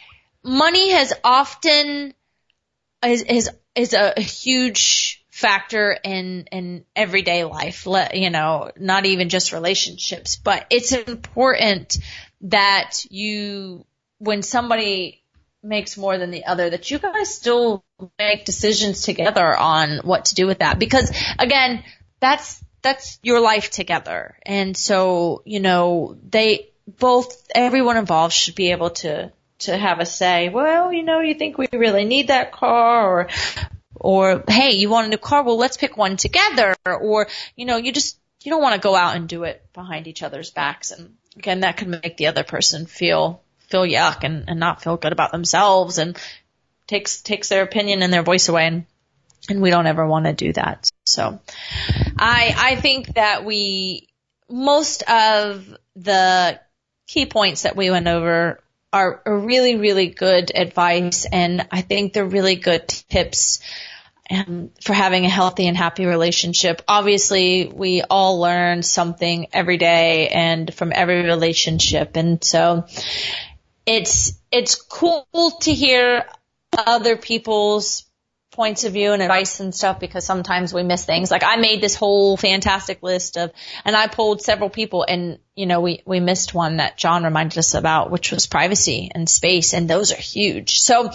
[0.44, 2.14] money has often,
[3.04, 9.52] is, is, is a huge factor in in everyday life you know not even just
[9.52, 11.98] relationships but it's important
[12.40, 13.84] that you
[14.18, 15.24] when somebody
[15.64, 17.84] makes more than the other that you guys still
[18.18, 20.78] make decisions together on what to do with that.
[20.78, 21.82] Because again
[22.20, 24.36] that's that's your life together.
[24.44, 30.06] And so you know they both everyone involved should be able to to have a
[30.06, 33.28] say, well, you know, you think we really need that car or
[34.04, 35.42] or, hey, you want a new car?
[35.42, 36.76] Well, let's pick one together.
[36.84, 37.26] Or,
[37.56, 40.22] you know, you just, you don't want to go out and do it behind each
[40.22, 40.90] other's backs.
[40.90, 44.98] And again, that could make the other person feel, feel yuck and, and not feel
[44.98, 46.18] good about themselves and
[46.86, 48.66] takes, takes their opinion and their voice away.
[48.66, 48.84] And,
[49.48, 50.86] and we don't ever want to do that.
[51.06, 51.40] So
[52.18, 54.08] I, I think that we,
[54.50, 56.60] most of the
[57.06, 58.60] key points that we went over
[58.92, 61.24] are, are really, really good advice.
[61.24, 63.60] And I think they're really good tips
[64.26, 66.82] and for having a healthy and happy relationship.
[66.88, 72.16] Obviously, we all learn something every day and from every relationship.
[72.16, 72.86] And so
[73.86, 75.26] it's, it's cool
[75.62, 76.24] to hear
[76.76, 78.04] other people's
[78.50, 81.30] points of view and advice and stuff because sometimes we miss things.
[81.30, 83.50] Like I made this whole fantastic list of,
[83.84, 87.58] and I pulled several people and, you know, we, we missed one that John reminded
[87.58, 89.74] us about, which was privacy and space.
[89.74, 90.78] And those are huge.
[90.78, 91.10] So,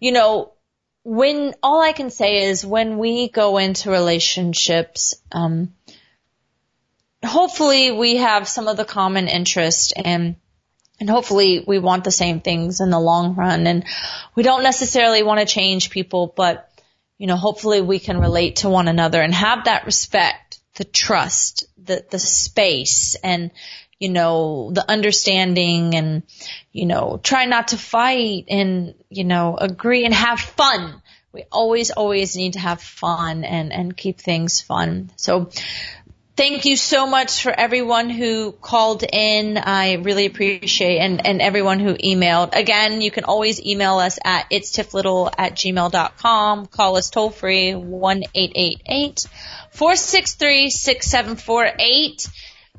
[0.00, 0.53] you know,
[1.04, 5.74] when all I can say is when we go into relationships, um,
[7.22, 10.36] hopefully we have some of the common interest and
[11.00, 13.66] and hopefully we want the same things in the long run.
[13.66, 13.84] And
[14.36, 16.70] we don't necessarily want to change people but
[17.18, 21.64] you know hopefully we can relate to one another and have that respect the trust
[21.78, 23.50] the the space and
[24.04, 26.24] you know, the understanding and,
[26.72, 31.00] you know, try not to fight and, you know, agree and have fun.
[31.32, 35.10] We always, always need to have fun and, and keep things fun.
[35.16, 35.48] So
[36.36, 39.56] thank you so much for everyone who called in.
[39.56, 42.54] I really appreciate and, and everyone who emailed.
[42.54, 46.66] Again, you can always email us at it's little at gmail.com.
[46.66, 49.26] Call us toll free one eight eight eight
[49.70, 52.28] four six three six seven four eight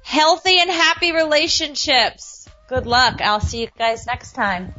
[0.06, 2.48] healthy and happy relationships.
[2.68, 3.22] Good luck.
[3.22, 4.74] I'll see you guys next time.